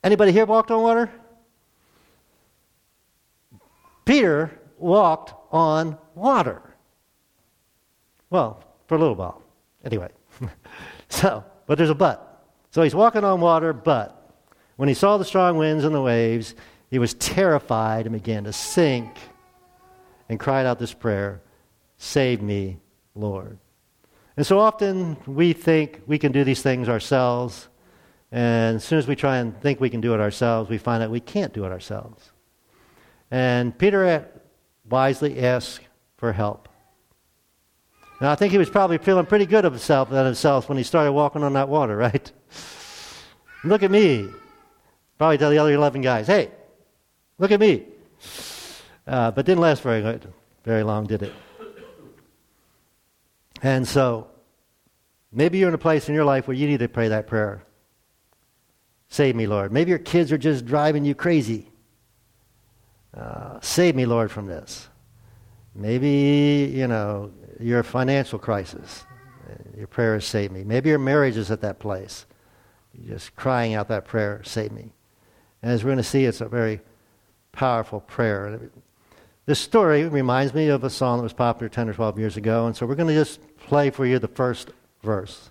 Anybody 0.04 0.32
here 0.32 0.48
walked 0.48 0.72
on 0.72 0.82
water? 0.82 1.12
Peter 4.06 4.60
walked 4.80 5.36
on 5.52 5.98
water. 6.16 6.62
Well, 8.30 8.64
for 8.88 8.96
a 8.96 8.98
little 9.00 9.16
while. 9.16 9.42
Anyway. 9.84 10.10
so, 11.10 11.44
but 11.68 11.78
there's 11.78 11.90
a 11.90 11.96
but. 11.96 12.46
So 12.72 12.82
he's 12.84 12.96
walking 12.96 13.24
on 13.24 13.42
water, 13.42 13.74
but 13.74 14.18
when 14.78 14.88
he 14.88 14.96
saw 14.96 15.18
the 15.18 15.26
strong 15.26 15.58
winds 15.58 15.84
and 15.84 15.94
the 15.94 16.02
waves, 16.02 16.56
he 16.90 17.00
was 17.00 17.14
terrified 17.16 18.06
and 18.06 18.14
began 18.14 18.46
to 18.46 18.54
sink 18.54 19.18
and 20.30 20.40
cried 20.40 20.66
out 20.66 20.80
this 20.80 20.94
prayer 20.94 21.42
Save 21.98 22.42
me, 22.42 22.80
Lord. 23.14 23.60
And 24.36 24.48
so 24.48 24.58
often 24.58 25.18
we 25.28 25.54
think 25.54 26.02
we 26.08 26.18
can 26.18 26.32
do 26.32 26.44
these 26.44 26.64
things 26.64 26.90
ourselves, 26.90 27.68
and 28.32 28.78
as 28.78 28.84
soon 28.84 28.98
as 28.98 29.08
we 29.08 29.16
try 29.16 29.38
and 29.38 29.60
think 29.62 29.80
we 29.80 29.90
can 29.90 30.02
do 30.02 30.16
it 30.16 30.20
ourselves, 30.20 30.70
we 30.70 30.80
find 30.80 31.04
out 31.04 31.12
we 31.12 31.20
can't 31.20 31.54
do 31.54 31.66
it 31.66 31.72
ourselves. 31.72 32.32
And 33.30 33.78
Peter 33.78 34.26
wisely 34.90 35.44
asked 35.44 35.82
for 36.22 36.32
help. 36.32 36.70
Now, 38.22 38.32
I 38.32 38.36
think 38.36 38.52
he 38.52 38.60
was 38.60 38.70
probably 38.70 39.00
feeling 39.00 39.26
pretty 39.26 39.48
good 39.48 39.66
of 39.66 39.74
himself, 39.74 40.10
about 40.10 40.28
himself 40.28 40.70
when 40.70 40.78
he 40.78 40.84
started 40.84 41.12
walking 41.14 41.42
on 41.42 41.54
that 41.54 41.68
water, 41.68 41.98
right? 42.08 42.32
Look 43.64 43.82
at 43.82 43.90
me. 43.90 44.30
Probably 45.18 45.40
tell 45.40 45.50
the 45.50 45.58
other 45.58 45.74
11 45.74 46.02
guys, 46.02 46.28
hey, 46.28 46.52
look 47.40 47.52
at 47.52 47.60
me. 47.60 47.86
Uh, 49.08 49.32
but 49.32 49.48
didn't 49.48 49.62
last 49.62 49.82
very, 49.82 50.04
good, 50.04 50.32
very 50.64 50.84
long, 50.84 51.08
did 51.08 51.24
it? 51.24 51.34
And 53.64 53.88
so, 53.88 54.28
maybe 55.32 55.58
you're 55.58 55.70
in 55.70 55.74
a 55.74 55.80
place 55.80 56.08
in 56.08 56.14
your 56.14 56.26
life 56.26 56.48
where 56.48 56.56
you 56.56 56.68
need 56.68 56.82
to 56.82 56.88
pray 56.88 57.08
that 57.08 57.26
prayer. 57.26 57.64
Save 59.10 59.36
me, 59.36 59.48
Lord. 59.48 59.72
Maybe 59.72 59.90
your 59.90 60.00
kids 60.00 60.32
are 60.32 60.38
just 60.38 60.68
driving 60.68 61.04
you 61.04 61.16
crazy. 61.16 61.72
Uh, 63.12 63.60
save 63.62 63.96
me, 63.96 64.06
Lord, 64.06 64.30
from 64.30 64.46
this. 64.46 64.88
Maybe, 65.74 66.72
you 66.74 66.88
know, 66.88 67.32
your 67.60 67.84
financial 67.84 68.40
crisis. 68.40 69.06
Your 69.78 69.88
prayer 69.88 70.16
is 70.16 70.26
save 70.26 70.52
me. 70.52 70.64
Maybe 70.64 70.90
your 70.90 71.00
marriage 71.00 71.38
is 71.38 71.52
at 71.52 71.62
that 71.62 71.80
place. 71.80 72.26
You're 72.94 73.16
just 73.16 73.36
crying 73.36 73.74
out 73.74 73.88
that 73.88 74.06
prayer, 74.06 74.42
save 74.44 74.72
me. 74.72 74.94
And 75.62 75.72
as 75.72 75.84
we're 75.84 75.90
going 75.90 75.98
to 75.98 76.04
see, 76.04 76.26
it's 76.26 76.42
a 76.42 76.48
very 76.48 76.82
powerful 77.52 78.02
prayer. 78.02 78.72
This 79.46 79.60
story 79.60 80.08
reminds 80.08 80.54
me 80.54 80.68
of 80.68 80.84
a 80.84 80.90
song 80.90 81.18
that 81.20 81.24
was 81.24 81.34
popular 81.34 81.70
10 81.70 81.90
or 81.90 81.94
12 81.94 82.20
years 82.20 82.38
ago, 82.38 82.68
and 82.68 82.76
so 82.76 82.86
we're 82.86 82.96
going 82.96 83.08
to 83.08 83.14
just 83.14 83.40
play 83.58 83.90
for 83.90 84.06
you 84.06 84.20
the 84.20 84.28
first 84.28 84.72
verse. 85.04 85.50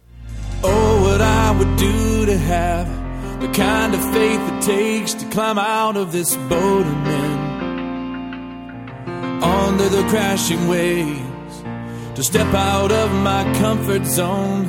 Oh, 0.63 1.03
what 1.03 1.21
I 1.21 1.51
would 1.59 1.77
do 1.77 2.27
to 2.27 2.37
have 2.37 3.41
the 3.41 3.49
kind 3.49 3.95
of 3.95 4.13
faith 4.13 4.41
it 4.41 4.63
takes 4.63 5.15
to 5.15 5.29
climb 5.31 5.59
out 5.59 5.97
of 5.97 6.13
this 6.13 6.37
boat 6.37 6.87
and 6.87 7.20
under 9.81 9.97
the 9.97 10.09
crashing 10.09 10.69
waves, 10.69 11.63
to 12.15 12.23
step 12.23 12.53
out 12.55 12.93
of 12.93 13.11
my 13.23 13.45
comfort 13.59 14.05
zone 14.05 14.67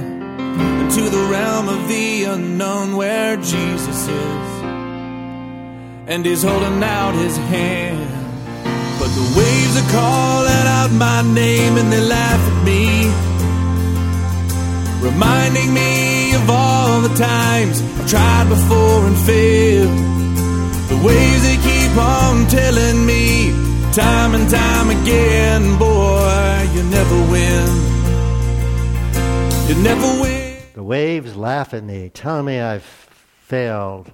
into 0.81 1.01
the 1.09 1.27
realm 1.29 1.67
of 1.67 1.87
the 1.89 2.23
unknown 2.23 2.95
where 2.95 3.35
Jesus 3.35 4.07
is, 4.07 4.49
and 6.07 6.25
He's 6.25 6.43
holding 6.43 6.81
out 6.83 7.13
His 7.15 7.35
hand. 7.37 8.09
But 8.99 9.09
the 9.19 9.27
waves 9.37 9.75
are 9.81 9.91
calling 9.91 10.67
out 10.79 10.91
my 10.91 11.21
name 11.33 11.75
and 11.75 11.91
they 11.91 12.01
laugh 12.01 12.43
at 12.51 12.63
me 12.63 13.09
reminding 15.01 15.73
me 15.73 16.35
of 16.35 16.49
all 16.49 17.01
the 17.01 17.15
times 17.15 17.81
I've 17.81 18.07
tried 18.07 18.47
before 18.47 19.07
and 19.07 19.17
failed. 19.17 19.89
The 20.91 21.01
waves 21.03 21.43
they 21.43 21.57
keep 21.57 21.97
on 21.97 22.47
telling 22.47 23.05
me 23.05 23.40
time 23.93 24.35
and 24.35 24.49
time 24.49 24.89
again, 24.89 25.77
boy, 25.77 26.69
you 26.73 26.83
never 26.83 27.15
win. 27.29 27.67
You 29.67 29.83
never 29.83 30.21
win. 30.21 30.57
The 30.73 30.83
waves 30.83 31.35
laugh 31.35 31.73
at 31.73 31.83
me, 31.83 32.09
telling 32.09 32.45
me 32.45 32.61
I've 32.61 32.83
failed. 32.83 34.13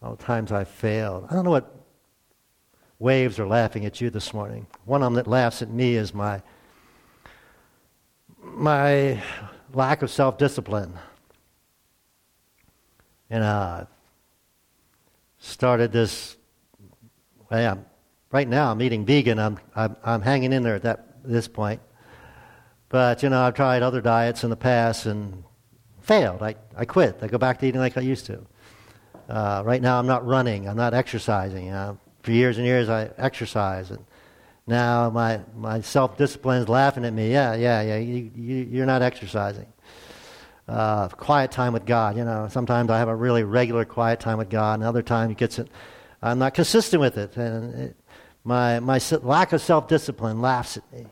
All 0.00 0.14
the 0.14 0.22
times 0.22 0.52
I've 0.52 0.68
failed. 0.68 1.26
I 1.28 1.34
don't 1.34 1.44
know 1.44 1.50
what 1.50 1.74
waves 3.00 3.40
are 3.40 3.48
laughing 3.48 3.84
at 3.84 4.00
you 4.00 4.10
this 4.10 4.32
morning. 4.32 4.68
One 4.84 5.02
of 5.02 5.06
them 5.06 5.14
that 5.14 5.26
laughs 5.26 5.60
at 5.60 5.70
me 5.70 5.96
is 5.96 6.14
my 6.14 6.40
my 8.42 9.20
lack 9.72 10.02
of 10.02 10.10
self 10.10 10.38
discipline. 10.38 10.94
And 13.28 13.42
uh, 13.42 13.86
started 15.38 15.90
this. 15.90 16.36
Well, 17.50 17.84
right 18.32 18.48
now, 18.48 18.70
I'm 18.70 18.80
eating 18.82 19.04
vegan. 19.04 19.38
I'm, 19.38 19.58
I'm, 19.74 19.96
I'm 20.04 20.22
hanging 20.22 20.52
in 20.52 20.62
there 20.62 20.76
at 20.76 20.82
that, 20.82 21.22
this 21.24 21.48
point. 21.48 21.80
But, 22.88 23.22
you 23.22 23.28
know, 23.28 23.42
I've 23.42 23.54
tried 23.54 23.82
other 23.82 24.00
diets 24.00 24.42
in 24.44 24.50
the 24.50 24.56
past 24.56 25.06
and 25.06 25.44
failed. 26.00 26.42
I, 26.42 26.56
I 26.76 26.84
quit. 26.84 27.18
I 27.22 27.28
go 27.28 27.38
back 27.38 27.58
to 27.60 27.66
eating 27.66 27.80
like 27.80 27.96
I 27.96 28.00
used 28.00 28.26
to. 28.26 28.44
Uh, 29.28 29.62
right 29.64 29.80
now, 29.80 29.98
I'm 29.98 30.06
not 30.06 30.26
running. 30.26 30.68
I'm 30.68 30.76
not 30.76 30.92
exercising. 30.92 31.70
Uh, 31.70 31.94
for 32.22 32.32
years 32.32 32.58
and 32.58 32.66
years, 32.66 32.88
I 32.88 33.10
exercise. 33.16 33.90
And 33.90 34.04
now 34.66 35.08
my, 35.10 35.40
my 35.56 35.80
self 35.82 36.16
discipline 36.16 36.62
is 36.62 36.68
laughing 36.68 37.04
at 37.04 37.12
me. 37.12 37.30
Yeah, 37.30 37.54
yeah, 37.54 37.80
yeah, 37.82 37.98
you, 37.98 38.30
you, 38.34 38.56
you're 38.70 38.86
not 38.86 39.02
exercising. 39.02 39.66
Uh, 40.66 41.08
quiet 41.08 41.50
time 41.50 41.72
with 41.72 41.84
God. 41.84 42.16
You 42.16 42.24
know, 42.24 42.48
sometimes 42.50 42.90
I 42.90 42.98
have 42.98 43.08
a 43.08 43.14
really 43.14 43.44
regular 43.44 43.84
quiet 43.84 44.20
time 44.20 44.38
with 44.38 44.50
God, 44.50 44.74
and 44.74 44.84
other 44.84 45.02
times 45.02 45.32
it 45.32 45.38
gets 45.38 45.58
it, 45.58 45.68
I'm 46.22 46.38
not 46.38 46.54
consistent 46.54 47.00
with 47.00 47.16
it. 47.16 47.36
And 47.36 47.74
it, 47.74 47.96
my, 48.44 48.80
my 48.80 49.00
lack 49.22 49.52
of 49.52 49.60
self 49.60 49.88
discipline 49.88 50.40
laughs 50.40 50.76
at 50.76 50.92
me. 50.92 51.06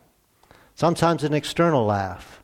Sometimes 0.74 1.24
an 1.24 1.34
external 1.34 1.84
laugh. 1.84 2.42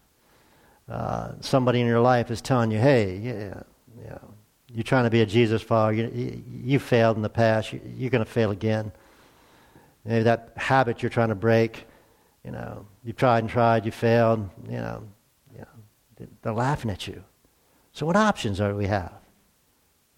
Uh, 0.89 1.33
somebody 1.41 1.81
in 1.81 1.87
your 1.87 2.01
life 2.01 2.31
is 2.31 2.43
telling 2.43 2.71
you, 2.71 2.79
hey, 2.79 3.17
yeah, 3.17 3.63
yeah, 4.05 4.19
you're 4.73 4.83
trying 4.83 5.05
to 5.05 5.11
be 5.11 5.23
a 5.23 5.27
Jesus 5.27 5.63
follower. 5.63 5.93
You, 5.93 6.11
you, 6.15 6.43
you 6.65 6.79
failed 6.79 7.17
in 7.17 7.23
the 7.23 7.31
past. 7.31 7.73
You, 7.73 7.81
you're 7.97 8.11
going 8.11 8.25
to 8.25 8.31
fail 8.31 8.51
again. 8.51 8.93
Maybe 10.05 10.25
that 10.25 10.53
habit 10.57 11.03
you're 11.03 11.11
trying 11.11 11.31
to 11.31 11.35
break, 11.35 11.87
you 12.45 12.51
know, 12.51 12.87
you've 13.03 13.17
tried 13.17 13.39
and 13.39 13.49
tried, 13.49 13.87
you 13.87 13.93
failed, 13.93 14.51
you 14.69 14.77
know, 14.77 15.03
you 15.53 15.61
know 15.61 16.27
they're 16.43 16.53
laughing 16.53 16.91
at 16.91 17.07
you. 17.07 17.25
So 17.93 18.05
what 18.05 18.17
options 18.17 18.59
do 18.59 18.75
we 18.75 18.87
have? 18.87 19.15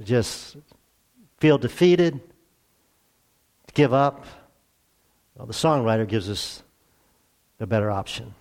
Just 0.03 0.57
feel 1.39 1.57
defeated, 1.57 2.21
give 3.75 3.93
up. 3.93 4.27
Well, 5.37 5.47
the 5.47 5.53
songwriter 5.53 6.09
gives 6.09 6.31
us 6.31 6.63
the 7.59 7.67
better 7.67 7.91
option. 7.91 8.35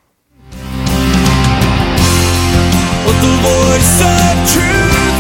But 3.04 3.18
the 3.20 3.36
voice 3.44 4.00
of 4.00 4.32
truth 4.56 5.20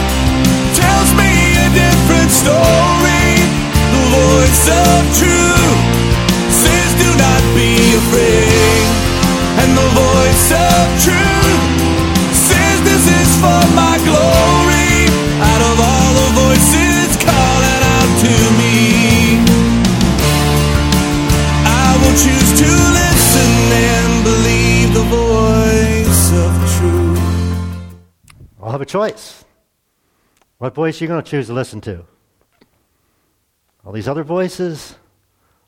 tells 0.79 1.09
me 1.19 1.27
a 1.59 1.69
different 1.75 2.31
story. 2.31 3.43
The 3.91 4.05
voice 4.07 4.71
of 4.71 5.19
truth 5.19 5.83
says, 6.63 6.95
Do 6.95 7.11
not 7.19 7.43
be 7.51 7.75
afraid. 7.99 8.87
And 9.59 9.75
the 9.75 9.89
voice 9.99 10.47
of 10.55 10.79
truth 11.03 11.59
says, 12.31 12.75
This 12.87 13.03
is 13.19 13.35
for 13.43 13.63
my 13.75 13.99
glory. 14.07 15.11
Out 15.43 15.59
of 15.59 15.75
all 15.83 16.13
the 16.23 16.29
voices. 16.39 16.84
A 28.81 28.85
choice. 28.85 29.45
What 30.57 30.73
voice 30.73 30.99
are 30.99 31.03
you 31.03 31.07
going 31.07 31.23
to 31.23 31.29
choose 31.29 31.47
to 31.47 31.53
listen 31.53 31.81
to? 31.81 32.05
All 33.85 33.91
these 33.91 34.07
other 34.07 34.23
voices 34.23 34.95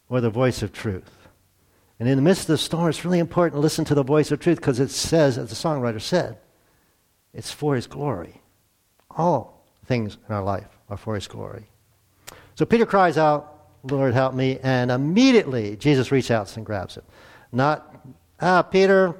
or 0.10 0.22
the 0.22 0.30
voice 0.30 0.62
of 0.62 0.72
truth? 0.72 1.12
And 2.00 2.08
in 2.08 2.16
the 2.16 2.22
midst 2.22 2.44
of 2.44 2.48
the 2.48 2.58
storm, 2.58 2.90
it's 2.90 3.04
really 3.04 3.20
important 3.20 3.56
to 3.56 3.62
listen 3.62 3.86
to 3.86 3.96
the 3.96 4.04
voice 4.04 4.32
of 4.32 4.40
truth 4.40 4.58
because 4.58 4.80
it 4.80 4.92
says, 4.92 5.38
as 5.38 5.50
the 5.50 5.56
songwriter 5.56 6.02
said, 6.02 6.38
it's 7.34 7.52
for 7.52 7.76
his 7.76 7.88
glory. 7.88 8.42
All 9.12 9.66
things 9.86 10.18
in 10.28 10.36
our 10.36 10.44
life 10.44 10.68
are 10.90 10.98
for 10.98 11.16
his 11.16 11.28
glory. 11.28 11.68
So 12.56 12.66
Peter 12.66 12.86
cries 12.86 13.18
out, 13.18 13.70
Lord, 13.84 14.14
help 14.14 14.34
me. 14.34 14.60
And 14.62 14.92
immediately 14.92 15.76
Jesus 15.76 16.12
reaches 16.12 16.32
out 16.32 16.56
and 16.56 16.66
grabs 16.66 16.96
him. 16.96 17.04
Not, 17.52 17.96
ah, 18.40 18.62
Peter, 18.62 19.16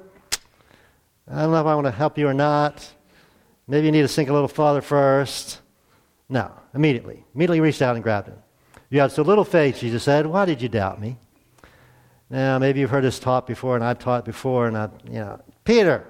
I 1.30 1.42
don't 1.42 1.52
know 1.52 1.60
if 1.60 1.66
I 1.66 1.74
want 1.74 1.86
to 1.86 1.90
help 1.90 2.16
you 2.16 2.28
or 2.28 2.34
not. 2.34 2.88
Maybe 3.68 3.86
you 3.86 3.92
need 3.92 4.02
to 4.02 4.08
sink 4.08 4.30
a 4.30 4.32
little 4.32 4.48
farther 4.48 4.80
first. 4.80 5.60
No, 6.28 6.50
immediately. 6.74 7.24
Immediately 7.34 7.60
reached 7.60 7.82
out 7.82 7.94
and 7.94 8.02
grabbed 8.02 8.28
him. 8.28 8.38
You 8.90 9.00
have 9.00 9.12
so 9.12 9.22
little 9.22 9.44
faith, 9.44 9.78
Jesus 9.78 10.02
said. 10.02 10.26
Why 10.26 10.46
did 10.46 10.62
you 10.62 10.68
doubt 10.68 11.00
me? 11.00 11.18
Now, 12.30 12.58
maybe 12.58 12.80
you've 12.80 12.90
heard 12.90 13.04
this 13.04 13.18
taught 13.18 13.46
before, 13.46 13.74
and 13.74 13.84
I've 13.84 13.98
taught 13.98 14.24
before, 14.24 14.66
and 14.66 14.76
I, 14.76 14.88
you 15.06 15.18
know, 15.18 15.40
Peter, 15.64 16.06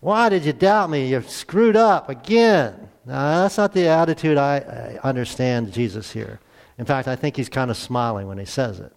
why 0.00 0.28
did 0.28 0.44
you 0.44 0.52
doubt 0.52 0.90
me? 0.90 1.08
You're 1.08 1.22
screwed 1.22 1.76
up 1.76 2.08
again. 2.08 2.88
Now, 3.04 3.42
that's 3.42 3.58
not 3.58 3.72
the 3.72 3.88
attitude 3.88 4.38
I, 4.38 4.98
I 5.02 5.08
understand 5.08 5.72
Jesus 5.72 6.10
here. 6.12 6.40
In 6.78 6.84
fact, 6.86 7.08
I 7.08 7.16
think 7.16 7.36
he's 7.36 7.50
kind 7.50 7.70
of 7.70 7.76
smiling 7.76 8.26
when 8.26 8.38
he 8.38 8.46
says 8.46 8.80
it. 8.80 8.92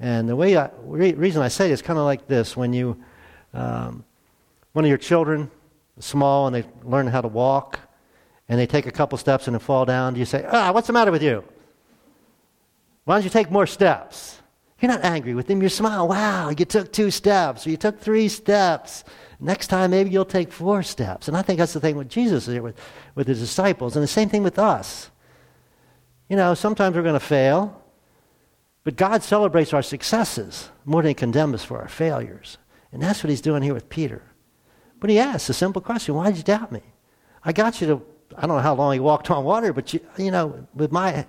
And 0.00 0.28
the 0.28 0.36
way 0.36 0.56
I, 0.56 0.70
re- 0.82 1.12
reason 1.12 1.42
I 1.42 1.48
say 1.48 1.70
it 1.70 1.72
is 1.72 1.82
kind 1.82 1.98
of 1.98 2.04
like 2.04 2.26
this: 2.26 2.56
when 2.56 2.72
you, 2.72 3.02
um, 3.52 4.04
one 4.72 4.84
of 4.84 4.88
your 4.88 4.98
children, 4.98 5.50
small, 6.00 6.46
and 6.46 6.54
they 6.54 6.64
learn 6.82 7.06
how 7.06 7.20
to 7.20 7.28
walk, 7.28 7.80
and 8.48 8.58
they 8.58 8.66
take 8.66 8.86
a 8.86 8.92
couple 8.92 9.18
steps 9.18 9.46
and 9.46 9.54
they 9.54 9.60
fall 9.60 9.84
down, 9.84 10.14
do 10.14 10.20
you 10.20 10.26
say, 10.26 10.46
"Ah, 10.50 10.72
what's 10.72 10.86
the 10.86 10.92
matter 10.92 11.10
with 11.10 11.22
you? 11.22 11.44
Why 13.04 13.16
don't 13.16 13.24
you 13.24 13.30
take 13.30 13.50
more 13.50 13.66
steps?" 13.66 14.40
You're 14.80 14.92
not 14.92 15.04
angry 15.04 15.34
with 15.34 15.48
them. 15.48 15.60
You 15.60 15.68
smile. 15.68 16.06
Wow, 16.06 16.50
you 16.50 16.64
took 16.64 16.92
two 16.92 17.10
steps, 17.10 17.66
or 17.66 17.70
you 17.70 17.76
took 17.76 17.98
three 17.98 18.28
steps. 18.28 19.02
Next 19.40 19.66
time, 19.66 19.90
maybe 19.90 20.10
you'll 20.10 20.24
take 20.24 20.52
four 20.52 20.82
steps. 20.82 21.26
And 21.26 21.36
I 21.36 21.42
think 21.42 21.58
that's 21.58 21.72
the 21.72 21.80
thing 21.80 21.96
with 21.96 22.08
Jesus 22.08 22.46
here 22.46 22.62
with, 22.62 22.78
with 23.14 23.26
his 23.26 23.40
disciples, 23.40 23.96
and 23.96 24.02
the 24.02 24.08
same 24.08 24.28
thing 24.28 24.44
with 24.44 24.58
us. 24.58 25.10
You 26.28 26.36
know, 26.36 26.54
sometimes 26.54 26.94
we're 26.94 27.02
going 27.02 27.14
to 27.14 27.20
fail, 27.20 27.82
but 28.84 28.94
God 28.94 29.22
celebrates 29.22 29.72
our 29.72 29.82
successes 29.82 30.70
more 30.84 31.02
than 31.02 31.10
he 31.10 31.14
condemns 31.14 31.54
us 31.54 31.64
for 31.64 31.80
our 31.80 31.88
failures. 31.88 32.58
And 32.92 33.02
that's 33.02 33.24
what 33.24 33.30
he's 33.30 33.40
doing 33.40 33.62
here 33.62 33.74
with 33.74 33.88
Peter. 33.88 34.22
But 35.00 35.10
he 35.10 35.18
asks 35.18 35.48
a 35.48 35.54
simple 35.54 35.82
question 35.82 36.14
Why 36.14 36.28
did 36.28 36.38
you 36.38 36.42
doubt 36.42 36.72
me? 36.72 36.82
I 37.44 37.52
got 37.52 37.80
you 37.80 37.86
to, 37.86 38.02
I 38.36 38.42
don't 38.42 38.56
know 38.56 38.62
how 38.62 38.74
long 38.74 38.92
he 38.92 39.00
walked 39.00 39.30
on 39.30 39.44
water, 39.44 39.72
but 39.72 39.94
you, 39.94 40.00
you 40.16 40.30
know, 40.30 40.66
with, 40.74 40.92
my, 40.92 41.26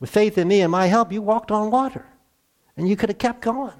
with 0.00 0.10
faith 0.10 0.38
in 0.38 0.48
me 0.48 0.62
and 0.62 0.72
my 0.72 0.86
help, 0.86 1.12
you 1.12 1.22
walked 1.22 1.50
on 1.50 1.70
water. 1.70 2.06
And 2.76 2.88
you 2.88 2.96
could 2.96 3.10
have 3.10 3.18
kept 3.18 3.42
going. 3.42 3.74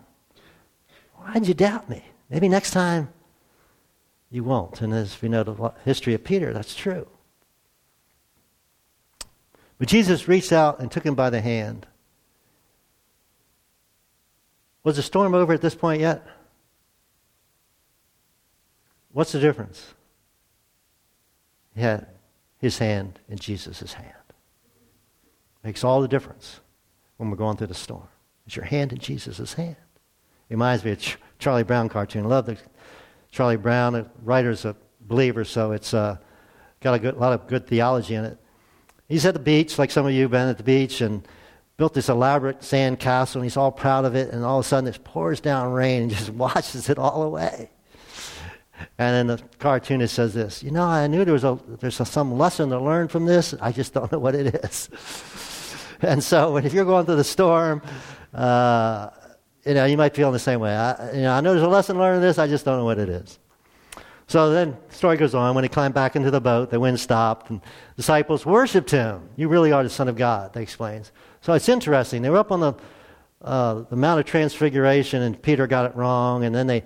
Why'd 1.14 1.47
you 1.47 1.55
doubt 1.55 1.88
me? 1.88 2.05
Maybe 2.29 2.49
next 2.49 2.73
time 2.73 3.09
you 4.31 4.45
won't. 4.45 4.81
And 4.81 4.92
as 4.92 5.21
we 5.23 5.29
know 5.29 5.42
the 5.42 5.73
history 5.85 6.14
of 6.14 6.25
Peter, 6.25 6.53
that's 6.53 6.75
true. 6.75 7.07
But 9.79 9.88
Jesus 9.88 10.29
reached 10.29 10.53
out 10.53 10.79
and 10.79 10.90
took 10.90 11.05
him 11.05 11.14
by 11.14 11.31
the 11.31 11.40
hand. 11.40 11.87
Was 14.85 14.97
the 14.97 15.03
storm 15.03 15.35
over 15.35 15.53
at 15.53 15.61
this 15.61 15.75
point 15.75 16.01
yet? 16.01 16.27
What's 19.12 19.33
the 19.33 19.40
difference? 19.40 19.94
He 21.75 21.81
had 21.81 22.07
his 22.59 22.79
hand 22.79 23.18
in 23.29 23.38
Jesus' 23.38 23.92
hand. 23.92 24.12
Makes 25.62 25.85
all 25.85 26.01
the 26.01 26.09
difference 26.09 26.61
when 27.16 27.31
we're 27.31 27.37
going 27.37 27.57
through 27.57 27.68
the 27.68 27.75
storm. 27.75 28.09
It's 28.46 28.57
your 28.57 28.64
hand 28.64 28.92
in 28.92 28.98
Jesus' 28.98 29.55
hand. 29.55 29.77
It 30.48 30.55
reminds 30.55 30.85
me 30.85 30.92
of 30.92 31.01
Ch- 31.01 31.18
Charlie 31.38 31.62
Brown 31.62 31.88
cartoon. 31.88 32.25
I 32.25 32.29
love 32.29 32.46
the 32.46 32.59
Charlie 33.31 33.57
Brown. 33.57 33.92
The 33.94 34.07
writer's 34.22 34.64
a 34.64 34.77
believer, 35.01 35.44
so 35.44 35.72
it's 35.72 35.94
uh, 35.94 36.16
got 36.81 36.94
a 36.94 36.98
good, 36.98 37.16
lot 37.16 37.33
of 37.33 37.46
good 37.46 37.66
theology 37.66 38.14
in 38.14 38.25
it. 38.25 38.38
He's 39.09 39.25
at 39.27 39.35
the 39.35 39.40
beach, 39.40 39.79
like 39.79 39.90
some 39.90 40.07
of 40.07 40.12
you 40.12 40.22
have 40.22 40.31
been 40.31 40.48
at 40.48 40.57
the 40.57 40.64
beach, 40.64 41.01
and 41.01 41.27
built 41.77 41.94
this 41.94 42.09
elaborate 42.09 42.62
sand 42.62 42.98
castle, 42.98 43.40
and 43.40 43.44
he's 43.44 43.57
all 43.57 43.72
proud 43.72 44.05
of 44.05 44.14
it, 44.14 44.31
and 44.31 44.44
all 44.44 44.59
of 44.59 44.64
a 44.64 44.68
sudden 44.68 44.88
it 44.88 45.05
pours 45.05 45.40
down 45.40 45.72
rain 45.72 46.03
and 46.03 46.11
just 46.16 46.31
washes 46.31 46.88
it 46.88 46.98
all 46.98 47.22
away. 47.22 47.70
And 48.98 49.28
then 49.28 49.37
the 49.37 49.42
cartoonist 49.58 50.14
says 50.14 50.35
this, 50.35 50.62
you 50.62 50.70
know, 50.70 50.85
I 50.85 51.06
knew 51.06 51.24
there 51.24 51.35
was 51.35 51.44
a, 51.44 51.58
there's 51.80 52.00
a, 52.00 52.04
some 52.04 52.37
lesson 52.37 52.70
to 52.70 52.80
learn 52.80 53.08
from 53.08 53.26
this. 53.26 53.54
I 53.61 53.70
just 53.70 53.94
don't 53.94 54.11
know 54.11 54.18
what 54.18 54.35
it 54.35 54.54
is. 54.64 54.88
and 56.00 56.22
so 56.22 56.56
if 56.56 56.72
you're 56.72 56.85
going 56.85 57.06
through 57.06 57.16
the 57.16 57.24
storm 57.24 57.82
uh, 58.35 59.11
you 59.64 59.74
know, 59.74 59.85
you 59.85 59.96
might 59.96 60.14
feel 60.14 60.28
in 60.28 60.32
the 60.32 60.38
same 60.38 60.61
way. 60.61 60.74
I, 60.74 61.12
you 61.12 61.22
know, 61.22 61.32
I 61.32 61.40
know 61.40 61.52
there's 61.52 61.62
a 61.62 61.68
lesson 61.68 61.98
learned 61.98 62.16
in 62.16 62.22
this, 62.22 62.38
I 62.38 62.48
just 62.48 62.64
don't 62.64 62.78
know 62.78 62.85
what 62.85 62.98
it 62.98 63.08
is. 63.08 63.38
So 64.26 64.50
then 64.50 64.76
the 64.88 64.94
story 64.94 65.16
goes 65.16 65.35
on. 65.35 65.54
When 65.54 65.62
he 65.62 65.68
climbed 65.68 65.94
back 65.94 66.16
into 66.16 66.30
the 66.30 66.40
boat, 66.40 66.70
the 66.70 66.80
wind 66.80 66.98
stopped, 66.98 67.50
and 67.50 67.61
disciples 67.96 68.46
worshipped 68.46 68.90
him. 68.90 69.28
You 69.37 69.48
really 69.48 69.72
are 69.72 69.82
the 69.82 69.90
Son 69.90 70.08
of 70.08 70.16
God, 70.16 70.52
they 70.54 70.62
explains. 70.62 71.12
So 71.42 71.52
it's 71.52 71.68
interesting. 71.68 72.22
They 72.22 72.30
were 72.30 72.38
up 72.38 72.50
on 72.50 72.61
the, 72.61 72.74
uh, 73.42 73.82
the 73.90 73.96
Mount 73.96 74.20
of 74.20 74.26
Transfiguration, 74.26 75.22
and 75.22 75.40
Peter 75.40 75.66
got 75.66 75.87
it 75.87 75.94
wrong, 75.94 76.44
and 76.44 76.54
then 76.54 76.66
they 76.66 76.82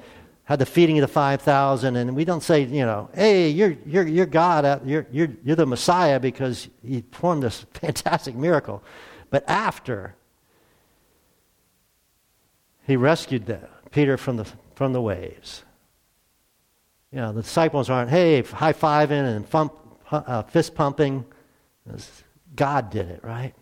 had 0.46 0.60
the 0.60 0.66
feeding 0.66 0.96
of 0.98 1.02
the 1.02 1.08
5,000, 1.08 1.96
and 1.96 2.14
we 2.14 2.24
don't 2.24 2.42
say, 2.42 2.62
you 2.62 2.86
know, 2.86 3.10
hey, 3.14 3.50
you're, 3.50 3.76
you're, 3.84 4.06
you're 4.06 4.26
God, 4.26 4.64
uh, 4.64 4.78
you're, 4.84 5.06
you're, 5.10 5.28
you're 5.44 5.56
the 5.56 5.66
Messiah 5.66 6.20
because 6.20 6.68
he 6.84 7.02
performed 7.02 7.42
this 7.42 7.66
fantastic 7.74 8.36
miracle. 8.36 8.82
But 9.28 9.44
after 9.48 10.14
he 12.86 12.96
rescued 12.96 13.46
them, 13.46 13.66
Peter 13.90 14.16
from 14.16 14.36
the, 14.36 14.46
from 14.76 14.92
the 14.92 15.02
waves. 15.02 15.64
You 17.10 17.18
know, 17.18 17.32
the 17.32 17.42
disciples 17.42 17.90
aren't, 17.90 18.10
hey, 18.10 18.42
high 18.42 18.72
fiving 18.72 19.36
and 19.36 19.48
thump, 19.48 19.72
uh, 20.12 20.42
fist 20.44 20.76
pumping. 20.76 21.24
God 22.54 22.90
did 22.90 23.08
it, 23.08 23.24
right? 23.24 23.54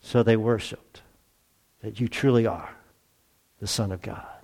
So 0.00 0.22
they 0.22 0.36
worshiped 0.36 1.02
that 1.82 1.98
you 1.98 2.06
truly 2.06 2.46
are 2.46 2.70
the 3.58 3.66
Son 3.66 3.90
of 3.90 4.00
God. 4.00 4.35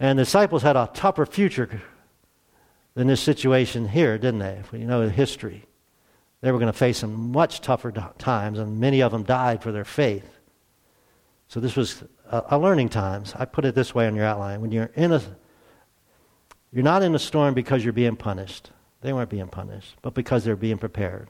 And 0.00 0.18
the 0.18 0.24
disciples 0.24 0.62
had 0.62 0.76
a 0.76 0.90
tougher 0.92 1.26
future 1.26 1.82
than 2.94 3.06
this 3.06 3.20
situation 3.20 3.88
here, 3.88 4.18
didn't 4.18 4.40
they? 4.40 4.60
If 4.64 4.72
you 4.72 4.86
know 4.86 5.04
the 5.04 5.12
history, 5.12 5.66
they 6.40 6.52
were 6.52 6.58
going 6.58 6.72
to 6.72 6.78
face 6.78 6.98
some 6.98 7.32
much 7.32 7.60
tougher 7.60 7.92
times, 8.18 8.58
and 8.58 8.80
many 8.80 9.02
of 9.02 9.12
them 9.12 9.22
died 9.22 9.62
for 9.62 9.72
their 9.72 9.84
faith. 9.84 10.28
So 11.48 11.60
this 11.60 11.76
was 11.76 12.02
a, 12.30 12.42
a 12.50 12.58
learning 12.58 12.90
times. 12.90 13.34
I 13.36 13.44
put 13.44 13.64
it 13.64 13.74
this 13.74 13.94
way 13.94 14.06
on 14.06 14.14
your 14.14 14.26
outline. 14.26 14.60
When 14.60 14.72
you're 14.72 14.90
in 14.94 15.12
a 15.12 15.22
you're 16.72 16.82
not 16.82 17.04
in 17.04 17.14
a 17.14 17.20
storm 17.20 17.54
because 17.54 17.84
you're 17.84 17.92
being 17.92 18.16
punished. 18.16 18.72
They 19.00 19.12
weren't 19.12 19.30
being 19.30 19.46
punished, 19.46 19.94
but 20.02 20.12
because 20.12 20.42
they're 20.42 20.56
being 20.56 20.78
prepared. 20.78 21.28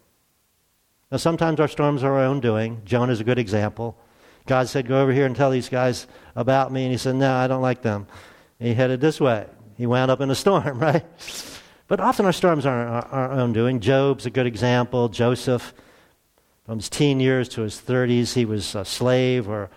Now, 1.13 1.19
sometimes 1.19 1.61
our 1.61 1.69
storms 1.69 2.03
are 2.03 2.15
our 2.15 2.25
own 2.25 2.41
doing. 2.41 2.81
Jonah 2.87 3.13
is 3.13 3.21
a 3.21 3.25
good 3.25 3.39
example. 3.39 3.99
God 4.47 4.69
said, 4.69 4.89
Go 4.89 5.03
over 5.03 5.13
here 5.13 5.27
and 5.27 5.37
tell 5.37 5.51
these 5.51 5.69
guys 5.69 6.07
about 6.35 6.73
me. 6.73 6.85
And 6.85 6.93
he 6.93 6.97
said, 6.97 7.17
No, 7.17 7.35
I 7.35 7.47
don't 7.47 7.61
like 7.61 7.83
them. 7.83 8.07
He 8.65 8.73
headed 8.73 9.03
this 9.03 9.21
way. 9.21 9.47
He 9.77 9.87
wound 9.87 10.11
up 10.11 10.23
in 10.23 10.31
a 10.31 10.35
storm, 10.35 10.79
right? 10.81 11.05
But 11.87 12.01
often 12.01 12.25
our 12.25 12.33
storms 12.33 12.65
are 12.65 12.87
our, 12.87 13.05
our 13.07 13.33
own 13.33 13.53
doing. 13.53 13.79
Job's 13.79 14.25
a 14.25 14.31
good 14.31 14.47
example. 14.47 15.11
Joseph, 15.11 15.75
from 16.65 16.79
his 16.79 16.89
teen 16.89 17.21
years 17.21 17.47
to 17.51 17.61
his 17.61 17.75
30s, 17.75 18.33
he 18.33 18.47
was 18.47 18.75
a 18.75 18.87
slave 18.87 19.51
or 19.51 19.69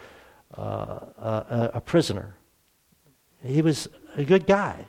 uh, 0.58 0.62
a, 1.18 1.72
a 1.74 1.82
prisoner. 1.82 2.36
He 3.44 3.62
was 3.62 3.90
a 4.16 4.24
good 4.24 4.48
guy. 4.48 4.86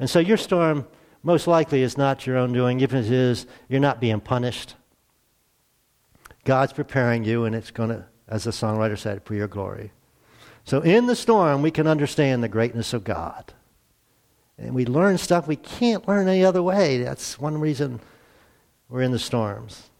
And 0.00 0.10
so 0.10 0.18
your 0.18 0.36
storm 0.36 0.84
most 1.22 1.46
likely 1.46 1.82
is 1.82 1.96
not 1.96 2.26
your 2.26 2.36
own 2.36 2.52
doing. 2.52 2.80
If 2.80 2.92
it 2.92 3.12
is, 3.12 3.46
you're 3.68 3.78
not 3.78 4.00
being 4.00 4.20
punished. 4.20 4.74
God's 6.44 6.72
preparing 6.72 7.22
you, 7.22 7.44
and 7.44 7.54
it's 7.54 7.70
going 7.70 7.90
to, 7.90 8.06
as 8.26 8.42
the 8.42 8.50
songwriter 8.50 8.98
said, 8.98 9.22
for 9.22 9.34
your 9.34 9.46
glory. 9.46 9.92
So 10.64 10.80
in 10.80 11.06
the 11.06 11.16
storm, 11.16 11.62
we 11.62 11.70
can 11.70 11.86
understand 11.86 12.42
the 12.42 12.48
greatness 12.48 12.92
of 12.92 13.04
God. 13.04 13.52
And 14.56 14.74
we 14.74 14.86
learn 14.86 15.18
stuff 15.18 15.46
we 15.46 15.56
can't 15.56 16.06
learn 16.08 16.28
any 16.28 16.44
other 16.44 16.62
way. 16.62 17.02
That's 17.02 17.38
one 17.38 17.60
reason 17.60 18.00
we're 18.88 19.02
in 19.02 19.12
the 19.12 19.18
storms. 19.18 19.90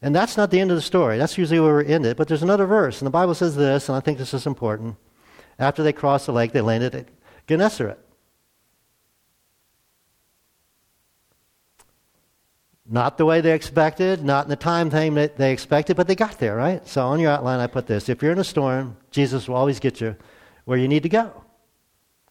And 0.00 0.14
that's 0.14 0.36
not 0.36 0.50
the 0.50 0.60
end 0.60 0.70
of 0.70 0.76
the 0.76 0.82
story. 0.82 1.18
That's 1.18 1.38
usually 1.38 1.60
where 1.60 1.78
we 1.78 1.86
end 1.86 2.06
it. 2.06 2.16
But 2.16 2.28
there's 2.28 2.42
another 2.42 2.66
verse, 2.66 3.00
and 3.00 3.06
the 3.06 3.10
Bible 3.10 3.34
says 3.34 3.56
this, 3.56 3.88
and 3.88 3.96
I 3.96 4.00
think 4.00 4.18
this 4.18 4.34
is 4.34 4.46
important. 4.46 4.96
After 5.58 5.82
they 5.82 5.92
crossed 5.92 6.26
the 6.26 6.32
lake, 6.32 6.52
they 6.52 6.60
landed 6.60 6.94
at 6.94 7.06
Gennesaret. 7.46 7.98
Not 12.86 13.16
the 13.16 13.24
way 13.24 13.40
they 13.40 13.54
expected, 13.54 14.22
not 14.22 14.44
in 14.44 14.50
the 14.50 14.56
time 14.56 14.90
frame 14.90 15.14
that 15.14 15.36
they 15.36 15.52
expected, 15.52 15.96
but 15.96 16.06
they 16.06 16.14
got 16.14 16.38
there, 16.38 16.54
right? 16.54 16.86
So 16.86 17.06
on 17.06 17.18
your 17.18 17.30
outline, 17.30 17.60
I 17.60 17.66
put 17.66 17.86
this. 17.86 18.08
If 18.08 18.22
you're 18.22 18.32
in 18.32 18.38
a 18.38 18.44
storm, 18.44 18.96
Jesus 19.10 19.48
will 19.48 19.56
always 19.56 19.80
get 19.80 20.00
you 20.00 20.16
where 20.66 20.76
you 20.76 20.86
need 20.86 21.02
to 21.04 21.08
go. 21.08 21.44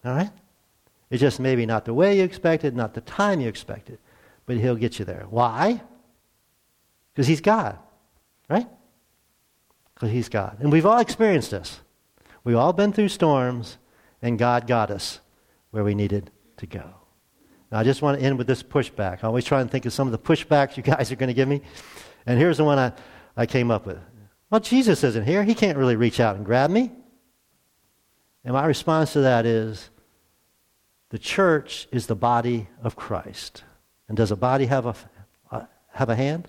All 0.04 0.14
right? 0.14 0.30
It's 1.10 1.20
just 1.20 1.40
maybe 1.40 1.66
not 1.66 1.84
the 1.84 1.94
way 1.94 2.18
you 2.18 2.24
expected, 2.24 2.76
not 2.76 2.94
the 2.94 3.00
time 3.00 3.40
you 3.40 3.48
expected, 3.48 3.98
but 4.46 4.56
He'll 4.56 4.76
get 4.76 4.98
you 4.98 5.04
there. 5.04 5.26
Why? 5.28 5.82
Because 7.12 7.26
He's 7.26 7.40
God, 7.40 7.78
right? 8.48 8.68
Because 9.94 10.10
He's 10.10 10.28
God. 10.28 10.58
And 10.60 10.70
we've 10.70 10.86
all 10.86 11.00
experienced 11.00 11.50
this. 11.50 11.80
We've 12.44 12.56
all 12.56 12.72
been 12.72 12.92
through 12.92 13.08
storms, 13.08 13.78
and 14.22 14.38
God 14.38 14.66
got 14.66 14.90
us 14.90 15.20
where 15.70 15.82
we 15.82 15.94
needed 15.94 16.30
to 16.58 16.66
go. 16.66 16.94
Now, 17.74 17.80
I 17.80 17.82
just 17.82 18.02
want 18.02 18.20
to 18.20 18.24
end 18.24 18.38
with 18.38 18.46
this 18.46 18.62
pushback. 18.62 19.24
I 19.24 19.26
always 19.26 19.44
try 19.44 19.60
and 19.60 19.68
think 19.68 19.84
of 19.84 19.92
some 19.92 20.06
of 20.06 20.12
the 20.12 20.18
pushbacks 20.18 20.76
you 20.76 20.84
guys 20.84 21.10
are 21.10 21.16
going 21.16 21.26
to 21.26 21.34
give 21.34 21.48
me. 21.48 21.60
And 22.24 22.38
here's 22.38 22.56
the 22.56 22.62
one 22.62 22.78
I, 22.78 22.92
I 23.36 23.46
came 23.46 23.72
up 23.72 23.84
with. 23.84 23.98
Well, 24.48 24.60
Jesus 24.60 25.02
isn't 25.02 25.24
here. 25.24 25.42
He 25.42 25.56
can't 25.56 25.76
really 25.76 25.96
reach 25.96 26.20
out 26.20 26.36
and 26.36 26.46
grab 26.46 26.70
me. 26.70 26.92
And 28.44 28.52
my 28.52 28.64
response 28.64 29.14
to 29.14 29.22
that 29.22 29.44
is 29.44 29.90
the 31.08 31.18
church 31.18 31.88
is 31.90 32.06
the 32.06 32.14
body 32.14 32.68
of 32.80 32.94
Christ. 32.94 33.64
And 34.06 34.16
does 34.16 34.30
a 34.30 34.36
body 34.36 34.66
have 34.66 34.86
a, 34.86 35.66
have 35.88 36.10
a 36.10 36.14
hand? 36.14 36.46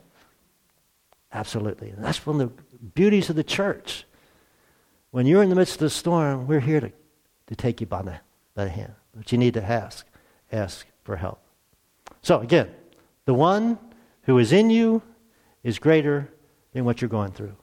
Absolutely. 1.34 1.90
And 1.90 2.04
that's 2.04 2.24
one 2.24 2.40
of 2.40 2.56
the 2.56 2.64
beauties 2.94 3.32
of 3.32 3.36
the 3.36 3.44
church. 3.44 4.06
When 5.10 5.26
you're 5.26 5.42
in 5.42 5.50
the 5.50 5.56
midst 5.56 5.74
of 5.74 5.80
the 5.80 5.90
storm, 5.90 6.46
we're 6.46 6.60
here 6.60 6.82
to, 6.82 6.92
to 7.48 7.56
take 7.56 7.82
you 7.82 7.88
by 7.88 8.04
the, 8.04 8.20
by 8.54 8.66
the 8.66 8.70
hand. 8.70 8.94
But 9.16 9.32
you 9.32 9.40
need 9.40 9.56
to 9.56 9.64
ask. 9.64 10.06
Ask 10.52 10.86
for 11.06 11.15
help. 11.15 11.39
So, 12.22 12.41
again, 12.41 12.70
the 13.26 13.34
one 13.34 13.80
who 14.24 14.38
is 14.39 14.52
in 14.52 14.70
you 14.70 15.02
is 15.63 15.80
greater 15.80 16.30
than 16.74 16.84
what 16.84 17.00
you're 17.00 17.10
going 17.10 17.32
through. 17.32 17.56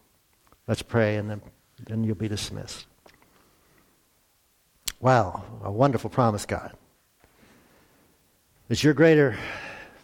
Let's 0.66 0.82
pray, 0.82 1.16
and 1.16 1.28
then, 1.28 1.42
then 1.86 2.04
you'll 2.04 2.14
be 2.14 2.28
dismissed. 2.28 2.86
Wow, 5.00 5.44
a 5.62 5.70
wonderful 5.70 6.08
promise, 6.08 6.46
God. 6.46 6.72
That 8.68 8.82
you're 8.82 8.94
greater 8.94 9.36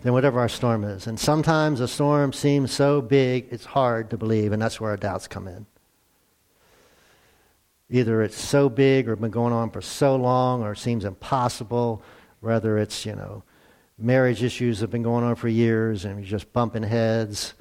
than 0.03 0.13
whatever 0.13 0.41
our 0.41 0.49
storm 0.49 0.85
is. 0.85 1.07
And 1.07 1.19
sometimes 1.19 1.81
a 1.81 1.89
storm 1.89 2.33
seems 2.33 2.73
so 2.73 3.01
big, 3.01 3.47
it's 3.51 3.65
hard 3.65 4.11
to 4.11 4.19
believe, 4.19 4.53
and 4.53 4.61
that's 4.61 4.81
where 4.81 4.91
our 4.91 4.97
doubts 4.97 5.29
come 5.29 5.49
in. 5.49 5.67
Either 7.91 8.23
it's 8.23 8.37
so 8.37 8.69
big 8.69 9.09
or 9.09 9.17
been 9.17 9.31
going 9.31 9.53
on 9.53 9.71
for 9.71 9.81
so 9.81 10.15
long 10.17 10.63
or 10.63 10.73
it 10.73 10.79
seems 10.79 11.05
impossible, 11.05 12.03
whether 12.41 12.79
it's, 12.79 13.05
you 13.05 13.15
know, 13.15 13.43
marriage 13.99 14.43
issues 14.43 14.79
that 14.79 14.85
have 14.85 14.91
been 14.91 15.03
going 15.03 15.25
on 15.25 15.35
for 15.35 15.49
years 15.49 16.05
and 16.05 16.19
you're 16.19 16.29
just 16.29 16.53
bumping 16.53 16.85
heads, 16.85 17.55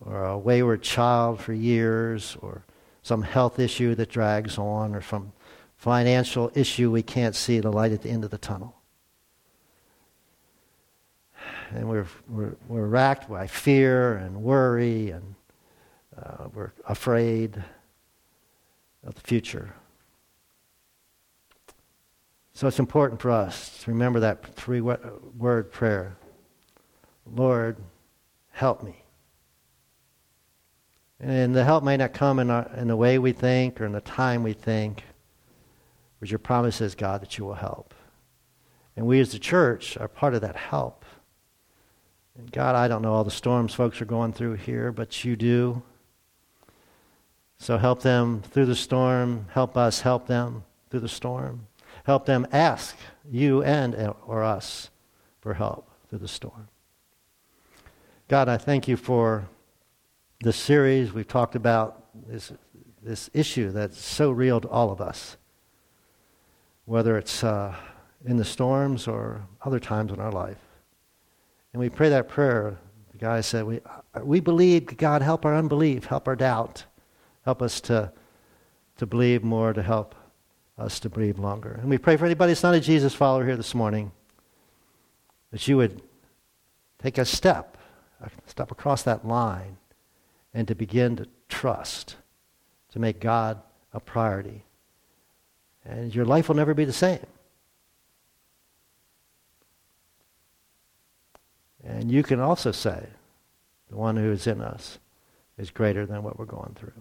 or 0.00 0.24
a 0.24 0.38
wayward 0.38 0.82
child 0.82 1.40
for 1.40 1.52
years, 1.52 2.36
or 2.40 2.64
some 3.02 3.22
health 3.22 3.58
issue 3.58 3.94
that 3.94 4.08
drags 4.08 4.58
on, 4.58 4.94
or 4.94 5.02
some 5.02 5.32
financial 5.76 6.50
issue 6.54 6.90
we 6.90 7.02
can't 7.02 7.34
see 7.34 7.60
the 7.60 7.70
light 7.70 7.92
at 7.92 8.02
the 8.02 8.10
end 8.10 8.24
of 8.24 8.30
the 8.30 8.38
tunnel. 8.38 8.74
And 11.70 11.88
we're, 11.88 12.06
we're, 12.28 12.56
we're 12.68 12.86
racked 12.86 13.30
by 13.30 13.46
fear 13.46 14.16
and 14.16 14.42
worry, 14.42 15.10
and 15.10 15.34
uh, 16.20 16.48
we're 16.52 16.72
afraid 16.86 17.62
of 19.06 19.14
the 19.14 19.20
future. 19.20 19.74
So 22.60 22.66
it's 22.66 22.78
important 22.78 23.22
for 23.22 23.30
us 23.30 23.78
to 23.84 23.90
remember 23.90 24.20
that 24.20 24.44
three 24.54 24.82
word 24.82 25.72
prayer 25.72 26.18
Lord, 27.24 27.78
help 28.50 28.82
me. 28.82 29.02
And 31.18 31.56
the 31.56 31.64
help 31.64 31.82
may 31.84 31.96
not 31.96 32.12
come 32.12 32.38
in, 32.38 32.50
our, 32.50 32.70
in 32.76 32.88
the 32.88 32.96
way 32.96 33.18
we 33.18 33.32
think 33.32 33.80
or 33.80 33.86
in 33.86 33.92
the 33.92 34.02
time 34.02 34.42
we 34.42 34.52
think, 34.52 35.04
but 36.18 36.28
your 36.28 36.38
promise 36.38 36.82
is, 36.82 36.94
God, 36.94 37.22
that 37.22 37.38
you 37.38 37.46
will 37.46 37.54
help. 37.54 37.94
And 38.94 39.06
we 39.06 39.20
as 39.20 39.32
the 39.32 39.38
church 39.38 39.96
are 39.96 40.06
part 40.06 40.34
of 40.34 40.42
that 40.42 40.56
help. 40.56 41.06
And 42.36 42.52
God, 42.52 42.74
I 42.74 42.88
don't 42.88 43.00
know 43.00 43.14
all 43.14 43.24
the 43.24 43.30
storms 43.30 43.72
folks 43.72 44.02
are 44.02 44.04
going 44.04 44.34
through 44.34 44.56
here, 44.56 44.92
but 44.92 45.24
you 45.24 45.34
do. 45.34 45.82
So 47.56 47.78
help 47.78 48.02
them 48.02 48.42
through 48.42 48.66
the 48.66 48.76
storm. 48.76 49.46
Help 49.54 49.78
us 49.78 50.02
help 50.02 50.26
them 50.26 50.64
through 50.90 51.00
the 51.00 51.08
storm. 51.08 51.66
Help 52.10 52.26
them 52.26 52.44
ask 52.50 52.96
you 53.30 53.62
and 53.62 53.94
or 54.26 54.42
us 54.42 54.90
for 55.40 55.54
help 55.54 55.88
through 56.08 56.18
the 56.18 56.26
storm. 56.26 56.66
God, 58.26 58.48
I 58.48 58.56
thank 58.56 58.88
you 58.88 58.96
for 58.96 59.48
this 60.40 60.56
series. 60.56 61.12
We've 61.12 61.28
talked 61.28 61.54
about 61.54 62.06
this, 62.26 62.50
this 63.00 63.30
issue 63.32 63.70
that's 63.70 64.04
so 64.04 64.32
real 64.32 64.60
to 64.60 64.68
all 64.68 64.90
of 64.90 65.00
us 65.00 65.36
whether 66.84 67.16
it's 67.16 67.44
uh, 67.44 67.76
in 68.24 68.38
the 68.38 68.44
storms 68.44 69.06
or 69.06 69.46
other 69.62 69.78
times 69.78 70.10
in 70.10 70.18
our 70.18 70.32
life. 70.32 70.58
And 71.72 71.78
we 71.78 71.90
pray 71.90 72.08
that 72.08 72.26
prayer. 72.26 72.76
The 73.12 73.18
guy 73.18 73.40
said, 73.40 73.64
we, 73.64 73.78
we 74.20 74.40
believe, 74.40 74.96
God, 74.96 75.22
help 75.22 75.44
our 75.44 75.54
unbelief, 75.54 76.06
help 76.06 76.26
our 76.26 76.34
doubt, 76.34 76.86
help 77.44 77.62
us 77.62 77.80
to, 77.82 78.12
to 78.96 79.06
believe 79.06 79.44
more, 79.44 79.72
to 79.72 79.82
help 79.84 80.16
us 80.80 80.98
to 81.00 81.08
breathe 81.08 81.38
longer. 81.38 81.78
And 81.80 81.90
we 81.90 81.98
pray 81.98 82.16
for 82.16 82.24
anybody 82.26 82.50
that's 82.50 82.62
not 82.62 82.74
a 82.74 82.80
Jesus 82.80 83.14
follower 83.14 83.44
here 83.44 83.56
this 83.56 83.74
morning, 83.74 84.12
that 85.52 85.66
you 85.68 85.76
would 85.76 86.02
take 87.02 87.18
a 87.18 87.24
step, 87.24 87.76
a 88.20 88.30
step 88.46 88.70
across 88.70 89.02
that 89.02 89.26
line, 89.26 89.76
and 90.54 90.66
to 90.68 90.74
begin 90.74 91.16
to 91.16 91.26
trust, 91.48 92.16
to 92.92 92.98
make 92.98 93.20
God 93.20 93.60
a 93.92 94.00
priority 94.00 94.64
and 95.84 96.14
your 96.14 96.24
life 96.24 96.48
will 96.48 96.56
never 96.56 96.74
be 96.74 96.84
the 96.84 96.92
same. 96.92 97.26
And 101.82 102.12
you 102.12 102.22
can 102.22 102.40
also 102.40 102.72
say, 102.72 103.06
the 103.88 103.96
one 103.96 104.16
who 104.16 104.30
is 104.30 104.46
in 104.46 104.60
us 104.60 104.98
is 105.56 105.70
greater 105.70 106.06
than 106.06 106.22
what 106.22 106.38
we're 106.38 106.44
going 106.44 106.76
through. 106.78 106.92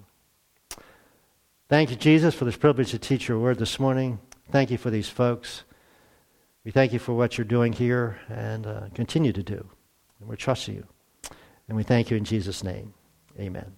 Thank 1.69 1.91
you, 1.91 1.95
Jesus, 1.95 2.33
for 2.33 2.45
this 2.45 2.57
privilege 2.57 2.89
to 2.91 2.97
teach 2.97 3.27
your 3.27 3.37
word 3.37 3.59
this 3.59 3.79
morning. 3.79 4.17
Thank 4.49 4.71
you 4.71 4.79
for 4.79 4.89
these 4.89 5.07
folks. 5.07 5.65
We 6.65 6.71
thank 6.71 6.93
you 6.93 6.97
for 6.97 7.13
what 7.13 7.37
you're 7.37 7.45
doing 7.45 7.73
here 7.73 8.19
and 8.27 8.65
uh, 8.65 8.81
continue 8.95 9.31
to 9.31 9.43
do. 9.43 9.69
And 10.19 10.27
we're 10.27 10.35
trusting 10.35 10.73
you. 10.73 10.87
And 11.67 11.77
we 11.77 11.83
thank 11.83 12.09
you 12.09 12.17
in 12.17 12.25
Jesus' 12.25 12.63
name. 12.63 12.95
Amen. 13.39 13.71